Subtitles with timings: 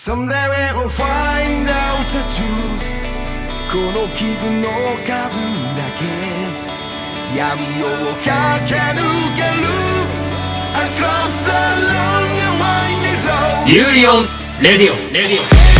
[0.00, 2.86] Someday we'll find out the truth
[3.70, 4.68] この傷の
[5.04, 5.40] 数
[5.76, 6.04] だけ
[7.36, 9.00] 闇を駆け抜
[9.34, 9.66] ける
[10.76, 11.50] Across the
[11.82, 14.24] long and winding road ユーリオン
[14.62, 15.79] レディオンレディオ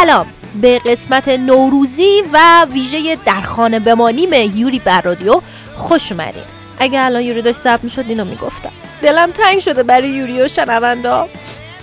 [0.00, 0.26] سلام.
[0.62, 5.40] به قسمت نوروزی و ویژه در خانه بمانیم یوری بر رادیو
[5.76, 6.42] خوش اومدین.
[6.78, 8.70] اگه الان یوری داشت ضبط می‌شد اینو می‌گفتم.
[9.02, 11.28] دلم تنگ شده برای یوری و شنوندا.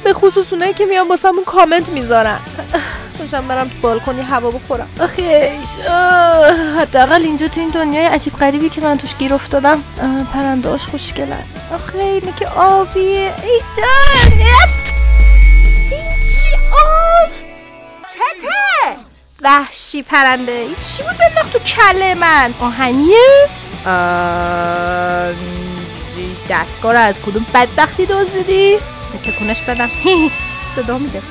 [0.03, 2.39] به خصوص اونایی که میان واسمون کامنت می‌ذارن.
[3.19, 4.87] داشتم برم تو بالکنی هوا بخورم.
[4.99, 5.79] آخیش
[6.79, 9.83] حداقل اینجا تو این دنیای عجیب غریبی که من توش گیر افتادم
[10.33, 11.43] پرندهاش خوشگلن.
[11.73, 13.33] آخه اینه که آبیه.
[13.43, 14.39] ای جان
[15.91, 17.29] این چی آه
[18.17, 18.97] چته
[19.41, 20.51] وحشی پرنده.
[20.51, 23.49] این چی بود بنداخت تو کله من؟ آهنیه
[23.85, 25.33] آه،
[26.49, 28.77] دستگاه رو از کدوم بدبختی دزدیدی؟
[29.23, 29.89] تکونش بدم.
[30.75, 31.21] صدا میده.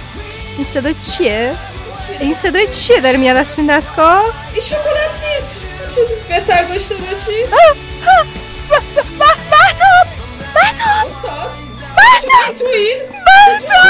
[0.58, 1.54] این صدا چیه؟
[2.20, 5.60] این صدای چیه داره میاد از این دستگاه؟ این شکلات نیست.
[5.94, 7.42] چیز بهتر داشته باشی.
[9.20, 10.06] مهتاب
[10.54, 11.65] مهتاب
[12.06, 12.40] Mata!
[13.26, 13.82] Mata!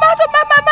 [0.00, 0.63] mata,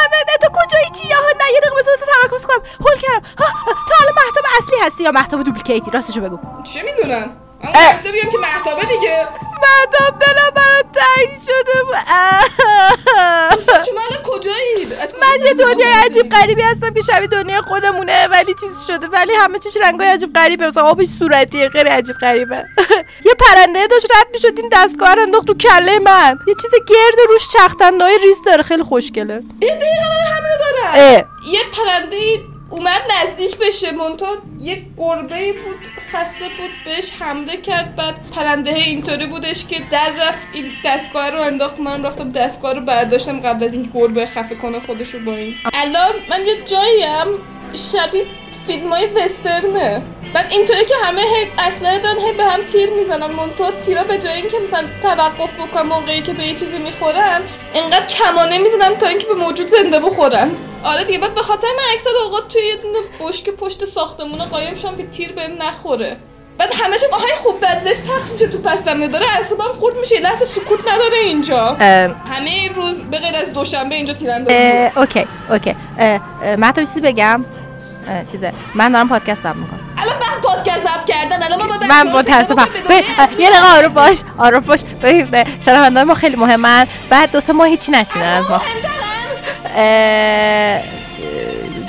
[5.12, 6.38] یا مهتاب دوپلیکیتی راستشو بگو.
[6.64, 7.30] چه می‌دونم؟
[7.62, 7.72] اما
[8.12, 9.28] بیام که محتابه دیگه.
[9.62, 11.96] مهتاب دلم برات تنگ شده بود.
[13.86, 14.88] شما الان کجایید؟
[15.20, 19.06] من یه دنیای عجیب غریبی هستم که شبیه دنیای خودمونه ولی چیز شده.
[19.06, 20.66] ولی همه چیش رنگای عجیب غریبه.
[20.66, 22.64] مثلا آبش صورتیه خیلی عجیب غریبه.
[23.26, 26.38] یه پرنده داشت رد می‌شد این دستگاه رو انداخت تو کله من.
[26.46, 28.62] یه چیز گرد روش چختنده های ریز داره.
[28.62, 29.34] خیلی خوشگله.
[29.62, 31.28] یه دقیقه من همینو دارم.
[31.52, 32.16] یه پرنده
[32.72, 33.92] اومد نزدیک بشه.
[33.92, 34.26] مونتا
[34.60, 35.78] یه گربه بود
[36.12, 37.96] خسته بود بهش حمله کرد.
[37.96, 40.48] بعد پرنده اینطوری بودش که در رفت.
[40.52, 41.80] این دستگاه رو انداخت.
[41.80, 45.54] من رفتم دستگاه رو برداشتم قبل از اینکه گربه خفه کنه خودش رو با این.
[45.74, 47.42] الان من یه جاییم.
[47.92, 48.26] شبیه
[48.66, 50.02] فیلم های وسترنه.
[50.34, 53.26] بعد اینطوری که همه هی اسلحه دارن هی به هم تیر می‌زنن.
[53.26, 57.40] منتها تیرا به جای اینکه مثلا توقف بکنن موقعی که به یه چیزی می‌خورن
[57.74, 60.50] انقدر کمانه می‌زنن تا اینکه به موجود زنده بخورن.
[60.84, 64.74] آره دیگه بعد به خاطر من اکثر اوقات توی یه دونه بشکه پشت ساختمون قایم
[64.74, 66.16] شم که تیر بهم نخوره.
[66.58, 69.96] بعد همش هم آهنگ خوب بد زشت پخش میشه تو پس زمینه داره اعصابم خورد
[69.96, 71.66] میشه لحظه سکوت نداره اینجا.
[72.28, 75.76] همه روز به غیر از دوشنبه اینجا تیراندازی OK OK.
[76.58, 77.44] مهتاب چیزی بگم؟
[78.32, 78.52] چیزه.
[78.74, 79.81] من دارم پادکست می‌کنم.
[80.02, 82.68] الان من پادکست ضبط کردن الان من متاسفم
[83.38, 84.80] یه دقیقه آروم باش آروم باش.
[85.02, 86.86] ببین شنونده‌های ما خیلی مهمن.
[87.10, 88.60] بعد دو سه ماه هیچی نشینن از ما.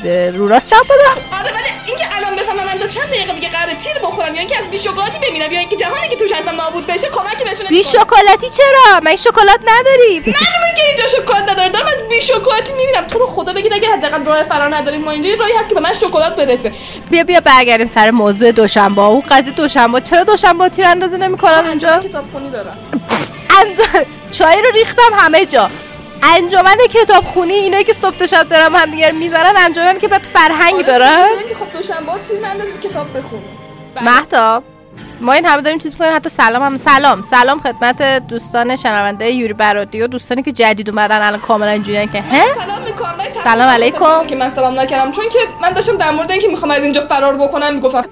[0.07, 3.75] رو راست چپ بدم آره ولی اینکه الان بفهمم من تا چند دقیقه دیگه قراره
[3.75, 7.09] تیر بخورم یا اینکه از بیشوکالاتی بمیرم یا اینکه جهانی که توش هستم نابود بشه
[7.09, 10.23] کمکی بهشون بی شکلاتی چرا؟ من شکلات نداریم.
[10.25, 13.07] معلومه که اینجا شکلات نداره دارم از بی شکلاتی میمیرم.
[13.07, 15.81] تو رو خدا بگید اگه حداقل راه فرار نداریم ما اینجا راهی هست که به
[15.81, 16.71] من شکلات برسه.
[17.09, 19.01] بیا بیا برگردیم سر موضوع دوشنبه.
[19.01, 20.01] اون قضیه دوشنبه.
[20.01, 22.77] چرا دوشنبه تیر اندازی نمی‌کنن اونجا؟ کتاب خونی دارم.
[24.31, 25.69] چای رو ریختم همه جا.
[26.23, 29.53] انجمن کتاب خونی اینایی که صبح تا شب دارم هم دیگر می‌زنن.
[29.57, 31.07] انجمن که بعد فرهنگ داره
[31.49, 33.57] که خب دوشنبه ها تیر نندازیم کتاب بخونیم.
[33.95, 34.03] بله.
[34.03, 34.63] مهتاب
[35.21, 36.15] ما این همه داریم چیز می‌کنیم.
[36.15, 37.23] حتی سلام هم سلام.
[37.23, 42.21] سلام خدمت دوستان شنونده یوری برادی و دوستانی که جدید اومدن الان کاملا اینجوریان که.
[42.21, 43.17] ه سلام می‌کنم.
[43.33, 44.25] تأسف سلام علیکم.
[44.27, 45.11] که من سلام نکردم.
[45.11, 48.05] چون که من داشتم در مورد اینکه می‌خوام از اینجا فرار بکنم می‌گفتم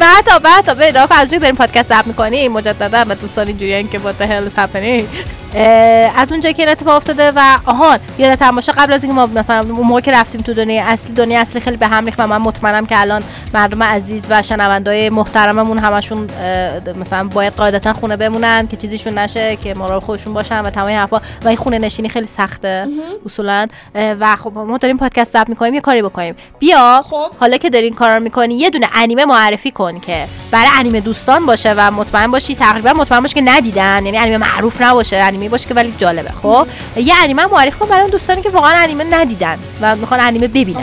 [0.00, 2.52] اوکی مهتاب مهتاب به راه فرضی داریم پادکست ضبط می‌کنیم.
[2.52, 5.04] مجددا به دوستان اینجوریان که what the hell is happening.
[6.16, 9.26] از اونجایی که این اتفاق افتاده و آهان یادت هم باشه قبل از اینکه ما
[9.26, 12.26] مثلا اون موقع که رفتیم تو دنیای اصلی دنیای اصلی خیلی به هم ریخت و
[12.26, 13.22] من مطمئنم که الان
[13.54, 16.26] مردم عزیز و شنوندای محترممون همشون
[17.00, 21.20] مثلا باید قاعدتا خونه بمونن که چیزیشون نشه که مراقب خودشون باشن و تمام حرفا.
[21.44, 22.86] و این خونه نشینی خیلی سخته
[23.26, 23.66] اصولا.
[23.94, 26.34] و خب ما داریم پادکست ضبط می‌کنیم یه کاری بکنیم.
[26.58, 27.02] بیا.
[27.04, 27.30] خب.
[27.40, 31.46] حالا که دارین کار رو می‌کنی یه دونه انیمه معرفی کن که برای انیمه دوستان
[31.46, 35.68] باشه و مطمئن باشی تقریبا مطمئن باشی که ندیدن یعنی انیمه معروف نباشه انیمه باشه
[35.68, 36.32] که ولی جالبه.
[36.42, 36.66] خب؟
[36.96, 40.82] یه انیمه معرفی کن برای اون دوستانی که واقعا انیمه ندیدن و می‌خوان انیمه ببینن.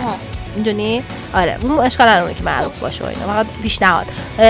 [0.55, 1.57] می‌دونی؟ آره.
[1.61, 3.27] اون اشکال نداره که معروف باشه و اینا.
[3.27, 4.05] فقط پیشنهاد.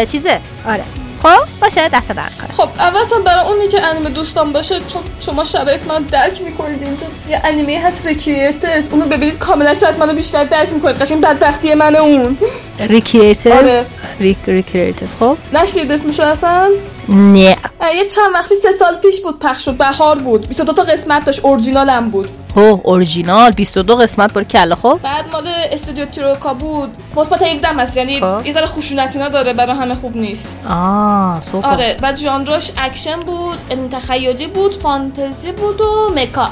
[0.08, 0.84] چیزه؟ آره.
[1.24, 5.02] خب باشه دست در کار خب اول اصلا برای اونی که انیمه دوستان باشه چون
[5.20, 10.14] شما شرایط من درک می‌کنید اینجا یه انیمه هست Re:Creators اونو ببینید کاملا شاید منو
[10.14, 12.38] بیشتر درک می‌کنید قشنگ بدبختی من اون.
[12.80, 13.86] Re:Creators آره.
[14.20, 15.38] Re Re:Creators خب.
[15.54, 16.70] نشنید اسمشو اصلا؟
[17.10, 17.58] نه.
[17.96, 20.48] یه چند وقت سه سال پیش بود پخش شد بهار بود.
[20.48, 22.30] 22 تا قسمت داشت اورجینال هم بود.
[22.58, 26.90] هو اورجینال 22 قسمت بر کله خب؟ بعد مال استودیو TROYCA بود.
[27.16, 28.46] مثبت 17 هم هست یعنی خب.
[28.46, 30.56] یه ذره خشونتی نداره برای همه خوب نیست.
[30.70, 33.58] آه سوپ آره بعد ژانرش اکشن بود
[33.92, 36.50] تخیلی بود فانتزی بود و mecha.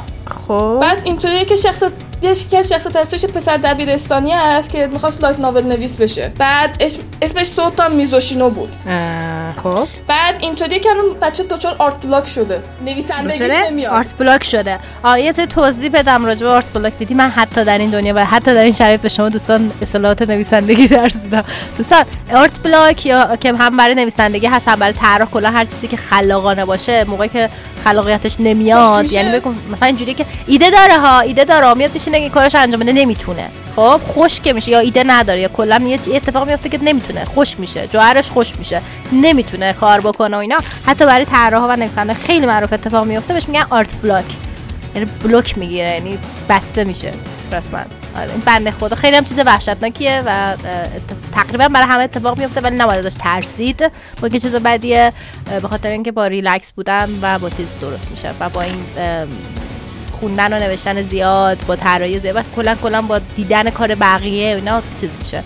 [0.47, 0.79] خب.
[0.81, 1.83] بعد اینطوریه که شخص
[2.21, 6.31] یکی از شخصیت هستش پسر دبیرستانی است که می‌خواست light novel نویس بشه.
[6.37, 6.83] بعد
[7.21, 8.69] اسمش سوتا میزوشینو بود.
[9.63, 9.87] خب.
[10.07, 12.61] بعد اینطوریه که الان بچه دچار art block شده.
[12.85, 13.93] نویسندگیش؟ نمیاد.
[13.93, 14.79] آرت بلاک شده.
[15.33, 16.93] سری توضیح بدم راجع به art block.
[16.99, 20.21] دیدی من حتی در این دنیا و حتی در این شرایط به شما دوستان اصطلاحات
[20.21, 21.43] نویسندگی درس میدم.
[21.77, 25.87] دوستان art block یا که هم برای نویسندگی هست هم برای طراح کلا هر چیزی
[25.87, 27.49] که خلاقانه باشه موقعی که
[27.83, 32.29] خلاقیتش نمیاد؟ یعنی بگم مثلا اینجوری که ایده داره ها ایده داره میاد میشینه که
[32.29, 33.49] کارش انجام بده نمی‌تونه.
[33.75, 37.25] خب خشک میشه یا ایده نداره یا کلا یه اتفاق میفته که نمی‌تونه.
[37.25, 37.87] خوش میشه.
[37.87, 38.81] جوهرش خوش میشه.
[39.11, 40.57] نمی‌تونه کار بکنه و اینا.
[40.85, 44.25] حتی برای طراحا و نویسنده خیلی معروف اتفاق میفته بهش میگن آرت بلاک
[44.95, 45.89] یعنی بلوک می‌گیره.
[45.89, 46.17] یعنی
[46.49, 47.13] بسته میشه.
[47.51, 47.79] رسما
[48.17, 48.95] آره این بنده خدا.
[48.95, 50.55] خیلی هم چیز وحشتناکیه و
[51.33, 53.91] تقریبا برای همه اتفاق میفته ولی نباید داشت ترسید.
[54.21, 55.13] با که چیز بدیه
[55.61, 58.29] به خاطر اینکه با ریلکس بودن و با چیز درست میشه.
[58.39, 58.85] و با این
[60.19, 65.09] خوندن و نوشتن زیاد با طراحی زیاد کلا کلا با دیدن کار بقیه اینا چیز
[65.23, 65.43] میشه.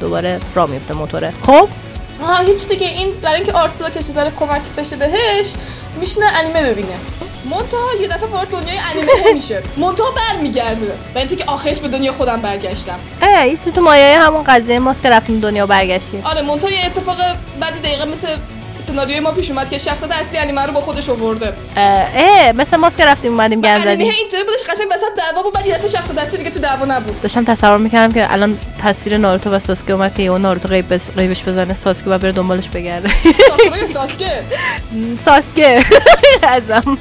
[0.00, 1.32] دوباره را میفته موتوره.
[1.46, 1.68] خب؟
[2.22, 5.52] آها هیچ دیگه این برای اینکه آرت بلاکش ذره کمک بشه بهش
[6.00, 6.88] میشینه انیمه ببینه.
[7.50, 9.62] منتها یه دفعه وارد دنیای انیمه میشه.
[9.76, 10.92] منتها برمیگرده.
[11.14, 12.98] و اینکه که آخرش به دنیا خودم برگشتم.
[13.22, 16.20] اه این تو مایه همون قضیه ماست که رفتیم دنیا برگشتیم.
[16.24, 17.16] آره منتها یه اتفاق
[17.60, 18.28] بعدی دقیقه مثل
[18.82, 21.52] سناریوی ما پیش اومد که شخصیت اصلی انیمه رو با خودش آورده.
[21.76, 21.82] اه,
[22.16, 25.52] اه مثل ماست که رفتیم اومدیم گن انیمه زدیم اینطوری بودش قشنگ وسط دعوا بود
[25.52, 27.20] بعد یه شخصیت اصلی دیگه تو دعوا نبود.
[27.20, 31.10] داشتم تصور می‌کردم که الان تصویر ناروتو و ساسکه اومد که اون ناروتو قیب بس...
[31.10, 33.10] قیبش بزنه ساسکه و بره دنبالش بگرده.
[33.92, 34.30] ساسکه؟
[35.24, 35.84] ساسکه.
[36.42, 36.98] ازم.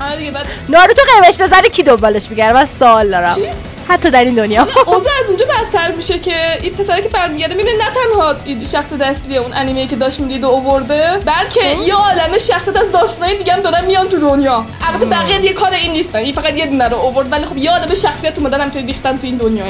[0.00, 0.32] آره
[0.68, 3.34] ناروتو قیبش بزنه کی دنبالش بگرده؟ من سوال دارم.
[3.34, 3.42] چی؟
[3.90, 4.62] حتی در این دنیا.
[4.86, 8.34] اوضاع از اونجا بدتر میشه که این پسره که برمیگرده می‌بینه نه تنها
[8.72, 13.36] شخصیت اصلی اون انیمه که داشت می‌دید و اوورده بلکه یه عالمه شخصیت از داستانای
[13.36, 14.66] دیگه هم دارن میان تو دنیا.
[14.88, 16.18] البته بقیه دیگه کار این نیستن.
[16.18, 19.26] این فقط یه دونه رو اوورد ولی خب یه عالمه شخصیت اومدن همینطوری ریختن تو
[19.26, 19.68] این دنیاه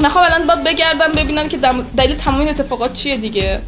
[0.00, 1.58] من خب الان باید بگردم ببینم که
[1.96, 3.60] دلیل تمام این اتفاقات چیه دیگه.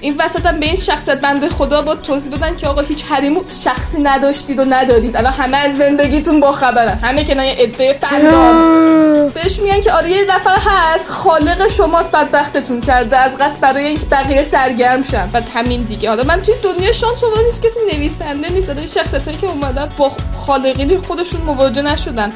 [0.00, 3.36] این وسط هم به این شخصیت بنده خدا با توضیح بدن که آقا هیچ حریم
[3.64, 5.16] شخصی نداشتید و ندادید.
[5.16, 9.92] الان همه از زندگیتون با خبرن همه که نه یه عده فندام بهش میگن که
[9.92, 13.16] آره یه نفر هست خالق شماست بدبختتون کرده.
[13.16, 15.26] از قصد برای اینکه بقیه سرگرم شن.
[15.26, 16.08] بعد همین دیگه.
[16.08, 18.68] حالا من توی دنیا شانس آوردم هیچ کسی نویسنده نیست.
[18.68, 22.32] این شخصیتایی که اومدن با خالقین خودشون مواجه نشدن.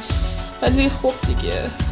[0.61, 1.84] ولی خب دیگه.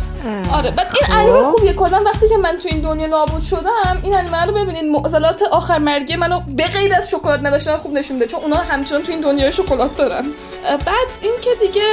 [0.53, 1.73] آره بعد این انیمه خوبیه.
[1.73, 5.77] کلا وقتی که من تو این دنیا نابود شدم این انیمه رو ببینید معضلات آخر
[5.77, 9.21] مرگی منو به غیر از شکلات نداشتن خوب نشون میده چون اونا همچنان تو این
[9.21, 10.25] دنیای شکلات دارن.
[10.63, 11.83] بعد اینکه دیگه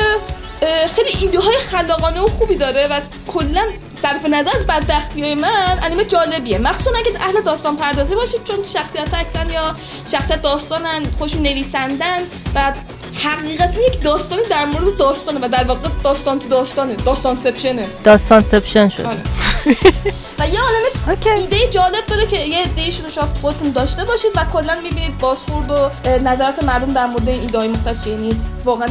[0.63, 3.01] اه، خیلی ایده های خلاقانه و خوبی داره و
[3.33, 3.63] کلا
[4.03, 6.59] صرف نظر از بدبختی های من انیمه جالبیه.
[6.59, 9.77] مخصوصا اگه اهل داستان پردازی باشید چون شخصیت اکسن یا
[10.13, 12.19] شخصیت داستانن خودشون نویسندن
[12.55, 12.73] و
[13.15, 16.95] حقیقتا یک داستانی در مورد داستانه و در واقع داستان تو داستانه.
[16.95, 19.23] داستان ception ه داستان ception شد آره.
[20.39, 20.61] و یه
[21.09, 21.31] اوکی.
[21.31, 25.71] ایده جالب داره که یه ایدهش رو شاید خودتون داشته باشید و کلا می‌بینید بازخورد
[25.71, 28.13] و نظرات مردم در مورد این ایده های مختلف چیه.
[28.13, 28.89] یعنی واقعا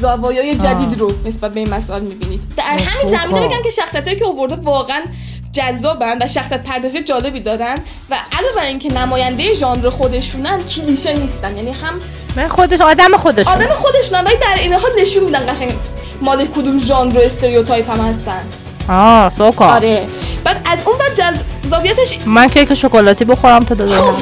[0.00, 2.42] زوایای جدید رو نسبت به این مسائل می‌بینید.
[2.56, 5.02] در همین زمینه بگم که شخصیتایی که آورده واقعا
[5.52, 7.78] جذابن و شخصیت پردازی جالبی دارن
[8.10, 11.56] و علاوه بر اینکه نماینده ژانر خودشونن کلیشه نیستن.
[11.56, 12.00] یعنی هم
[12.36, 15.72] من خودش آدم خودش آدم خودشونن ولی در این حال نشون میدن قشنگ
[16.20, 18.40] مال کدوم ژانر استریوتایپ هم هستن.
[18.88, 20.06] آه سوکا آره.
[20.44, 21.32] بعد از اون ور
[21.64, 24.14] جذابیتش من کیک شکلاتی بخورم تا دادم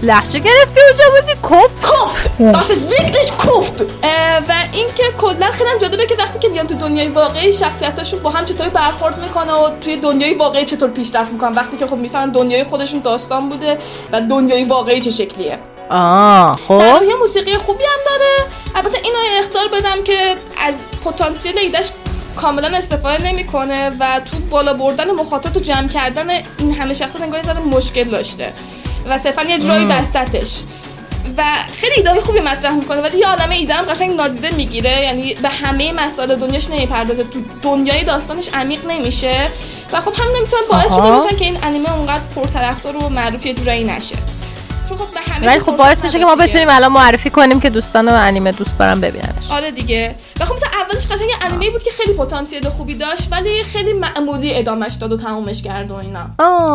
[0.00, 2.30] کفت لحجه گرفتی اونجا بودی کف کفت!
[2.52, 3.82] Das ist wirklich کفت!
[4.02, 8.20] اه، و اینکه کلا خیلی هم جالبه که وقتی که بیان تو دنیای واقعی شخصیتاشون
[8.22, 11.52] با هم چطوری برخورد می‌کنه و توی دنیای واقعی چطور پیشرفت می‌کنن.
[11.52, 13.78] وقتی که خب می‌فهمن دنیای خودشون داستان بوده
[14.12, 15.58] و دنیای واقعی چه شکلیه.
[15.90, 17.02] آه در خب.
[17.02, 18.50] یه موسیقی خوبی هم داره.
[18.74, 20.34] البته اینو اختار بدم که
[20.66, 21.90] از پتانسیل ایدش
[22.36, 27.40] کاملا استفاده نمی‌کنه و تو بالا بردن مخاطب و جمع کردن این همه شخصیت انگار
[27.52, 28.52] مشکل داشته.
[29.06, 30.60] و صرفا یه جایی بستتش.
[31.36, 35.00] و خیلی ایده خوبی مطرح می‌کنه ولی یه عالمه ایده هم قشنگ نادیده می‌گیره.
[35.00, 37.24] یعنی به همه مسائل دنیاش نمی‌پردازه.
[37.24, 39.34] تو دنیای داستانش عمیق نمیشه.
[39.92, 41.02] و خب هم نمی‌تونن باعث شده.
[41.02, 44.16] باشن که این انیمه اونقدر پرطرفدار و معروف یه جورایی نشه.
[44.88, 46.36] چون خب به همه ولی خب باعث میشه که ما.
[46.36, 49.50] بتونیم الان معرفی کنیم که دوستان انیمه دوست دارن ببیننش.
[49.50, 50.14] آره دیگه.
[50.40, 54.58] و خب مثلا اولش قشنگ انیمه بود که خیلی پتانسیل خوبی داشت ولی خیلی معمولی
[54.58, 56.26] ادامش داد و تمومش کرد و اینا.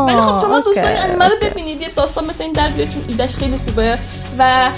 [0.06, 1.36] ولی خب شما دوستان انیمه رو.
[1.42, 4.00] ببینید یه داستان مثل این در بیاد چون ایدش خیلی خوبه
[4.38, 4.70] و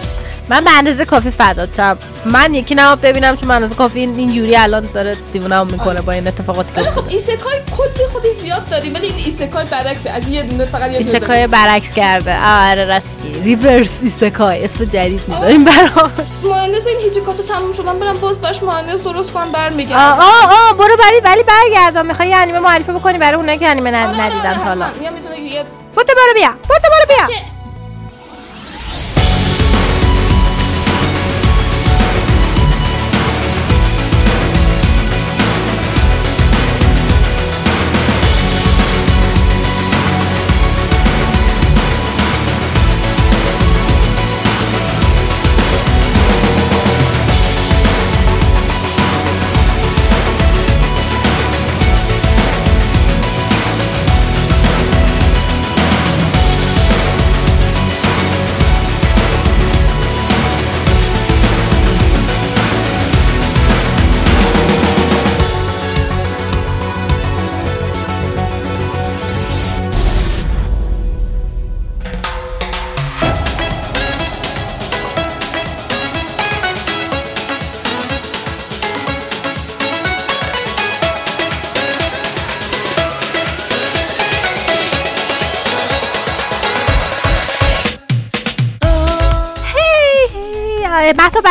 [0.50, 4.56] من به اندازه کافی فداتم من یکی نماب ببینم چون به اندازه کافی این, یوری
[4.56, 7.03] الان داره دیوونم می‌کنه با این اتفاقاتی که خب.
[7.10, 11.48] ایسکای کلی خودی زیاد داریم ولی این ایسکای برعکسه از یه دونه فقط یه ایسکای
[11.48, 12.38] برعکس کرده.
[12.46, 16.12] آره راست ریورس ایسکای اسم جدید می‌ذاریم برام
[16.44, 20.96] مایونز این هیچیکاتو تموم شدن برم باز براش مایونز درست کنم برمیگردم آه آه برو
[20.98, 24.63] بری ولی برگردم می‌خوای یه انیمه معرفی بکنی برای اونایی که انیمه ند- ندیدن تا
[24.63, 24.86] حالا.
[25.00, 25.63] میام می‌دونه یه
[25.96, 26.50] برو بیا
[26.89, 27.38] برو بیا.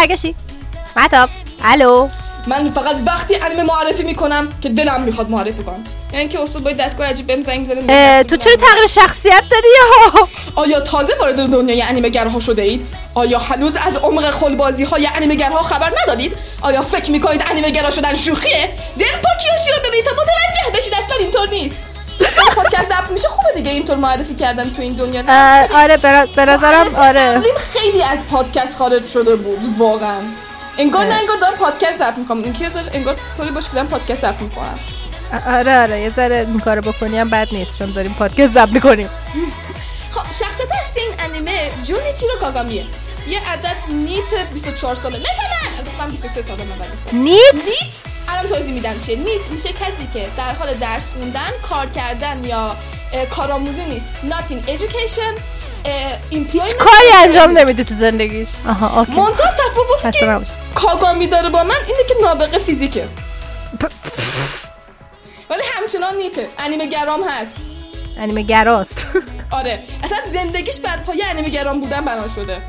[0.00, 0.34] برگشتی
[0.96, 1.28] مهتاب
[1.64, 2.08] الو
[2.46, 6.76] من فقط وقتی انیمه معرفی می‌کنم که دلم می‌خواد معرفی کنم یعنی که اصول باید
[6.76, 10.28] دستگاه عجیب بهم زنگ اه، تو چرا تغییر شخصیت دادی یا
[10.62, 15.34] آیا تازه وارد دنیای انیمه گرها شده اید؟ آیا هنوز از عمق خلبازی های انیمه
[15.34, 20.12] گرها خبر ندادید؟ آیا فکر می‌کنید انیمه گرا شدن شوخیه؟ دل پاکیوشی رو ببینید تا
[20.12, 21.82] متوجه بشید اصلا اینطور نیست
[22.56, 25.22] پادکست ضبط میشه خوبه دیگه اینطور معرفی کردن تو این دنیا.
[25.74, 25.96] آره
[26.36, 30.20] به نظرم آره قبلیم خیلی از پادکست خارج شده بود واقعا.
[30.78, 32.42] انگار نه انگار دارم پادکست ضبط می‌کنم.
[32.42, 34.78] این که انگار طوری باشه که پادکست ضبط می‌کنم.
[35.46, 39.08] آره آره یه ذره این کارو بکنی هم بد نیست چون داریم پادکست ضبط می‌کنیم.
[40.14, 42.84] خب شخصیت اصلی این انیمه جونیچیرو کاگامیه
[43.28, 45.18] یه عدد نیت 24 ساله.
[45.18, 47.14] مثل من البته من 23 ساله من ولی خب.
[47.14, 47.94] نیت؟ نیت؟
[48.28, 49.16] الان توضیح میدم چیه.
[49.16, 52.76] نیت میشه کسی که در حال درس خوندن کار کردن یا
[53.30, 54.12] کارآموزی نیست.
[54.30, 55.40] Not in education
[56.78, 58.48] کاری انجام نمیده تو زندگیش.
[58.68, 59.12] آها اوکی.
[59.12, 60.40] منتها تفاوتی خسته که.
[60.74, 63.08] کاگامی داره با من اینه که نابغه فیزیکه.
[65.50, 66.48] ولی همچنان نیته.
[66.58, 67.60] انیمه گرام هست.
[68.18, 69.06] انیمه گراست.
[69.50, 69.82] آره.
[70.04, 72.62] اصلا زندگیش بر پایه انیمه گرام بودن بنا شده.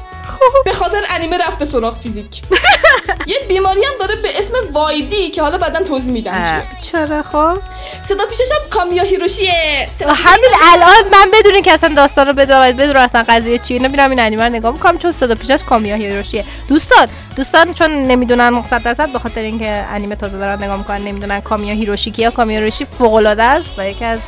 [0.66, 2.42] به خاطر انیمه رفته سراغ فیزیک.
[3.28, 7.58] یه بیماری هم داره به اسم وایدی که حالا بعدا توضیح میدم چرا خب؟
[8.04, 12.98] صدا پیشش هم کامیا هیروشیه همین الان من بدون که اصلا داستان رو بدونم بدون
[12.98, 13.82] اصلا قضیه چیه.
[13.82, 16.46] نمیرم این انیمه رو نگاه می‌کنم چون صدا پیشش کامیا هیروشیه.
[16.68, 21.42] دوستان دوستان چون نمی‌دونن 100 درصد به خاطر اینکه انیمه تازه دارن نگاه می‌کنن نمی‌دونن
[21.42, 22.32] کامیا هیروشی کیه.
[22.32, 24.20] کامیا هیروشی فوق العاده است و یکی از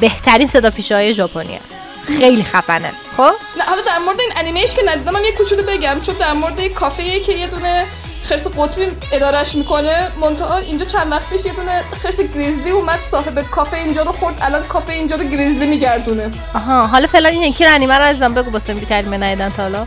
[0.00, 1.60] بهترین صدا پیشه های ژاپنیه.
[2.06, 2.92] خیلی خفنه.
[3.16, 6.32] خب؟ نه حالا در مورد این انیمیش که ندیدم من یه کوچولو بگم چون در
[6.32, 7.86] مورد یه کافه که یه دونه
[8.24, 13.42] خرس قطبی ادارش می‌کنه منتها اینجا چند وقت پیش یه دونه خرس گریزلی اومد صاحب
[13.50, 16.30] کافه اینجا رو خورد الان کافه اینجا رو گریزلی میگردونه.
[16.54, 19.62] آها حالا فعلا این یکی رو انیمه رو عزیزم بگو واسه که انیمه ندیدن تا
[19.62, 19.86] حالا.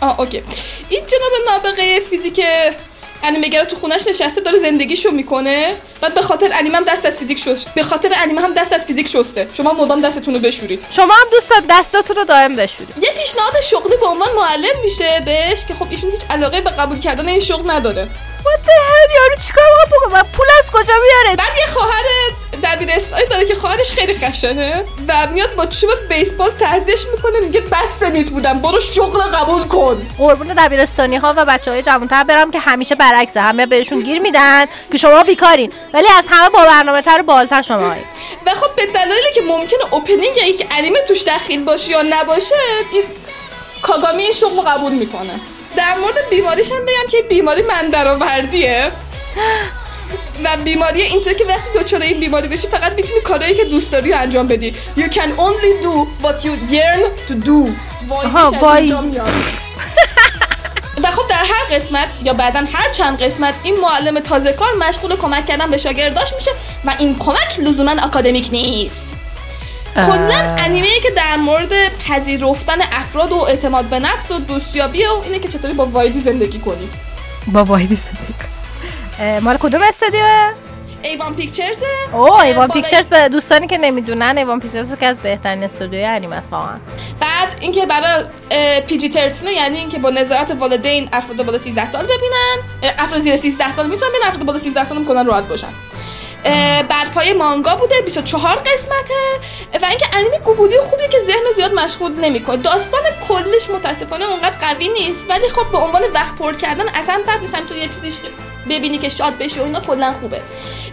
[0.00, 0.42] آه اوکی.
[0.88, 1.32] این جناب
[1.64, 2.40] نابغه فیزیک
[3.22, 5.76] انیمه‌گرا تو خونش نشسته داره زندگیشو می‌کنه.
[6.00, 8.86] بعد به خاطر انیمه هم دست از فیزیک شست به خاطر انیمه هم دست از
[8.86, 9.48] فیزیک شسته.
[9.52, 10.84] شما مدام دستتون رو بشورید.
[10.90, 12.94] شما هم دوست دستاتون رو دائم بشورید.
[13.02, 16.98] یه پیشنهاد شغلی به عنوان معلم میشه بهش که خب ایشون هیچ علاقه به قبول
[17.00, 18.08] کردن این شغل نداره.
[18.42, 22.04] What the hell یارو چیکار بکنه؟ پول از کجا میاره بعد یه خواهر
[22.62, 28.00] دبیرستانی داره که خواهرش خیلی خشنه و میاد با چوب بیسبال تهدیدش می‌کنه میگه بس
[28.00, 30.06] سنیت بودم برو شغل قبول کن.
[30.18, 34.66] قربون دبیرستانی ها و بچه های جوانتر برم که همیشه برعکسه همه بهشون گیر میدن
[34.92, 37.94] که شما بیکارین ولی از همه با برنامه تر و بالتر شما
[38.46, 42.54] و خب به دلایلی که ممکنه اوپنینگ یک انیمه توش دخیل باشه یا نباشه
[43.82, 45.40] کاگامی این شغل قبول می‌کنه.
[45.76, 48.92] در مورد بیماریش هم بگم که بیماری من درآوردیه.
[50.44, 54.12] و بیماری اینطور که وقتی دچار این بیماری بشی فقط می‌تونی کارهایی که دوست داری
[54.12, 54.74] انجام بدی.
[54.96, 57.70] You can only do what you yearn to do.
[58.60, 58.92] وای.
[61.02, 65.16] و خب در هر قسمت یا بعضا هر چند قسمت این معلم تازه کار مشغول
[65.16, 66.50] کمک کردن به شاگرداش میشه
[66.84, 69.06] و این کمک لزوما اکادمیک نیست.
[69.94, 75.38] کلا انیمه که در مورد پذیرفتن افراد و اعتماد به نفس و دوستیابی و اینه
[75.38, 76.88] که چطوری با وایدی زندگی کنی.
[77.46, 78.34] با وایدی زندگی
[79.42, 80.50] مال کدوم استودیوه؟
[81.02, 81.76] A-1 Pictures؟
[82.12, 86.52] اوه A-1 Pictures به دوستانی که نمی‌دونن A-1 Pictures که از بهترین استودیوی انیمه است
[86.52, 86.76] واقعا.
[87.20, 88.24] بعد اینکه برای
[88.80, 92.56] PG 13 یعنی اینکه با نظارت والدین افراد بالا 13 سال ببینن
[92.98, 95.68] افراد زیر 13 سال می‌تونن ببینن افراد بالا 13 سال می‌کنن راحت باشن.
[96.44, 99.14] اه، برپای مانگا بوده 24 قسمته.
[99.82, 102.56] و اینکه انیمه گوگلی خوبیه که ذهن رو زیاد مشغول نمی‌کنه.
[102.56, 107.40] داستان کلش متاسفانه اونقدر قوی نیست ولی خب به عنوان وقت پر کردن اصلا بد
[107.40, 107.54] نیست.
[107.54, 108.14] همینطور یه چیزیش
[108.70, 110.40] ببینی که شاد بشی و اینا کلا خوبه.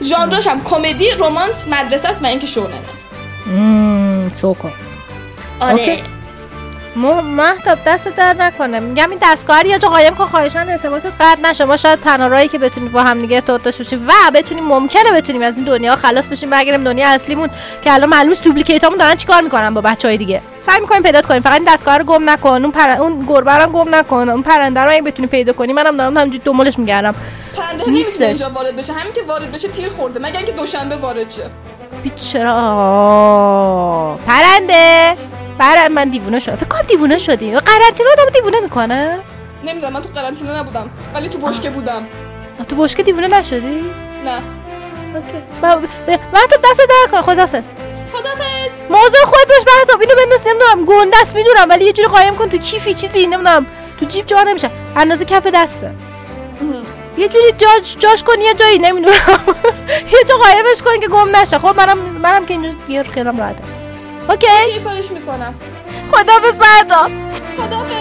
[0.04, 2.80] ژانرش هم کمدی رمانس مدرسه است و اینکه شوننه
[3.46, 4.68] مم، سوکو.
[5.60, 6.04] آره.
[7.08, 8.80] مهتاب دست در نکنه.
[8.80, 11.66] میگم این دستگاه یه جا قایم کن خواهشان ارتباطت قطع نشه.
[11.66, 15.12] ما شاید تنها راهی که بتونیم با هم دیگه ارتباط داشته باشیم و بتونیم ممکنه
[15.12, 17.50] بتونیم از این دنیا خلاص بشیم برگردیم دنیا اصلیمون
[17.84, 20.42] که الان معلوم است دوپلیکیتامون دارن چیکار می‌کنن با بچهای دیگه.
[20.62, 21.42] سعی می‌کنیم پیدا کنیم.
[21.42, 22.90] فقط این دستگاه رو گم نکن اون پر...
[22.90, 25.74] اون گربه رو گم نکن اون پرنده رو اگه بتونی پیدا کنی.
[25.74, 27.16] منم دارم همینجوری دنبالش میگردم.
[27.56, 27.90] پرنده.
[27.90, 28.94] نمی‌تونه اینجا وارد بشه.
[28.94, 30.20] همین که وارد بشه تیر خورده.
[30.20, 31.44] مگر اینکه دوشنبه وارد شه.
[32.16, 33.59] چرا پرنده
[35.60, 37.52] برای من دیوونه شدم فکر کنم دیوونه شدی.
[37.52, 39.20] قرنطینه آدمو دیوونه می‌کنه؟
[39.66, 42.08] نمی‌دونم من تو قرنطینه نبودم ولی تو بشکه بودم.
[42.70, 43.82] تو بشکه دیوونه نشدی؟
[44.26, 44.40] نه.
[45.16, 45.38] اوکی.
[46.34, 47.22] من تو دست در کن.
[47.22, 47.66] خدافظ.
[48.14, 48.78] خدافظ.
[48.90, 52.36] موضوع خودت باش برای تو اینو بنداز نمی‌دونم گنده است می‌دونم ولی یه جوری قایم
[52.36, 53.28] کن تو کیفی چیزی.
[53.28, 53.66] نمی‌دونم
[54.00, 54.70] تو جیب جا نمیشه.
[54.96, 55.92] اندازه کف دسته.
[57.18, 58.78] یه جوری جاش جاش کن یه جایی.
[58.78, 59.16] نمی‌دونم.
[60.14, 61.60] یه جا قایمش کن که گم نشه.
[61.60, 63.79] خب منم منم که اینجا یه خیالم راحته.
[64.30, 65.56] اوکی؟ یه کارش می‌کنم؟
[66.12, 67.10] خدافظ بردا
[67.58, 67.99] خدافظ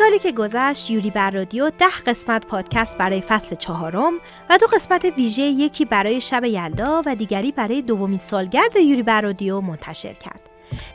[0.00, 4.12] سالی که گذشت یوری بر رادیو ده قسمت پادکست برای فصل چهارم
[4.50, 9.20] و دو قسمت ویژه یکی برای شب یلدا و دیگری برای دومین سالگرد یوری بر
[9.20, 10.40] رادیو منتشر کرد.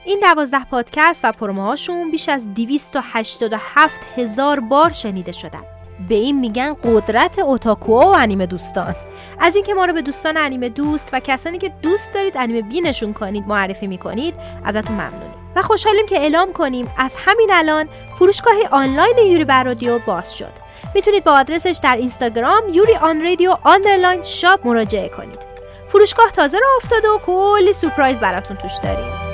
[0.05, 5.63] این دوازده پادکست و پروموهاشون بیش از 287 هزار بار شنیده شدن.
[6.09, 8.95] به این میگن قدرت اوتاکو و انیمه دوستان
[9.39, 13.13] از اینکه ما رو به دوستان انیمه دوست و کسانی که دوست دارید انیمه بینشون
[13.13, 17.89] کنید معرفی می‌کنید ازتون ممنونیم و خوشحالیم که اعلام کنیم از همین الان
[18.19, 20.51] فروشگاه آنلاین یوری بر رادیو باز شد.
[20.95, 25.45] می‌تونید با آدرسش در اینستاگرام یوری آن رادیو underline shop مراجعه کنید.
[25.87, 29.24] فروشگاه تازه راه افتاده و کلی سورپرایز براتون توش داریم.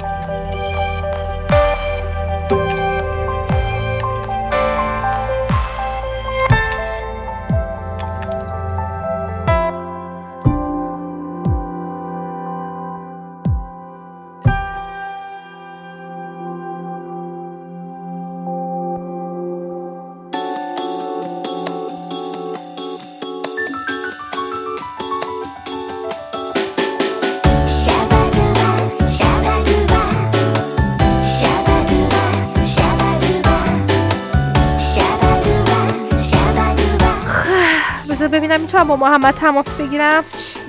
[38.51, 40.23] ببینم می‌تونم با محمد تماس بگیرم.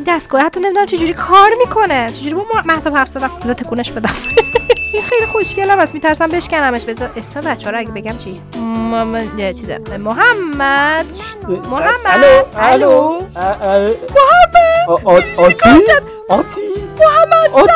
[0.06, 2.12] دستگاه حتی نمی‌دونم چجوری کار می‌کنه.
[2.12, 3.30] چجوری با مهتاب حرف زدم.
[3.42, 4.14] بذار تکونش بدم.
[4.92, 5.94] این خیلی خوشگلم است.
[5.94, 6.84] میترسم بشکنمش.
[6.84, 11.06] بذار اسم بچه رو اگه بگم چی؟ محمد محمد.
[11.70, 12.46] محمد.
[12.56, 13.96] الو محمد.
[15.38, 15.84] آتی؟
[16.28, 16.60] آتی؟
[17.00, 17.68] محمد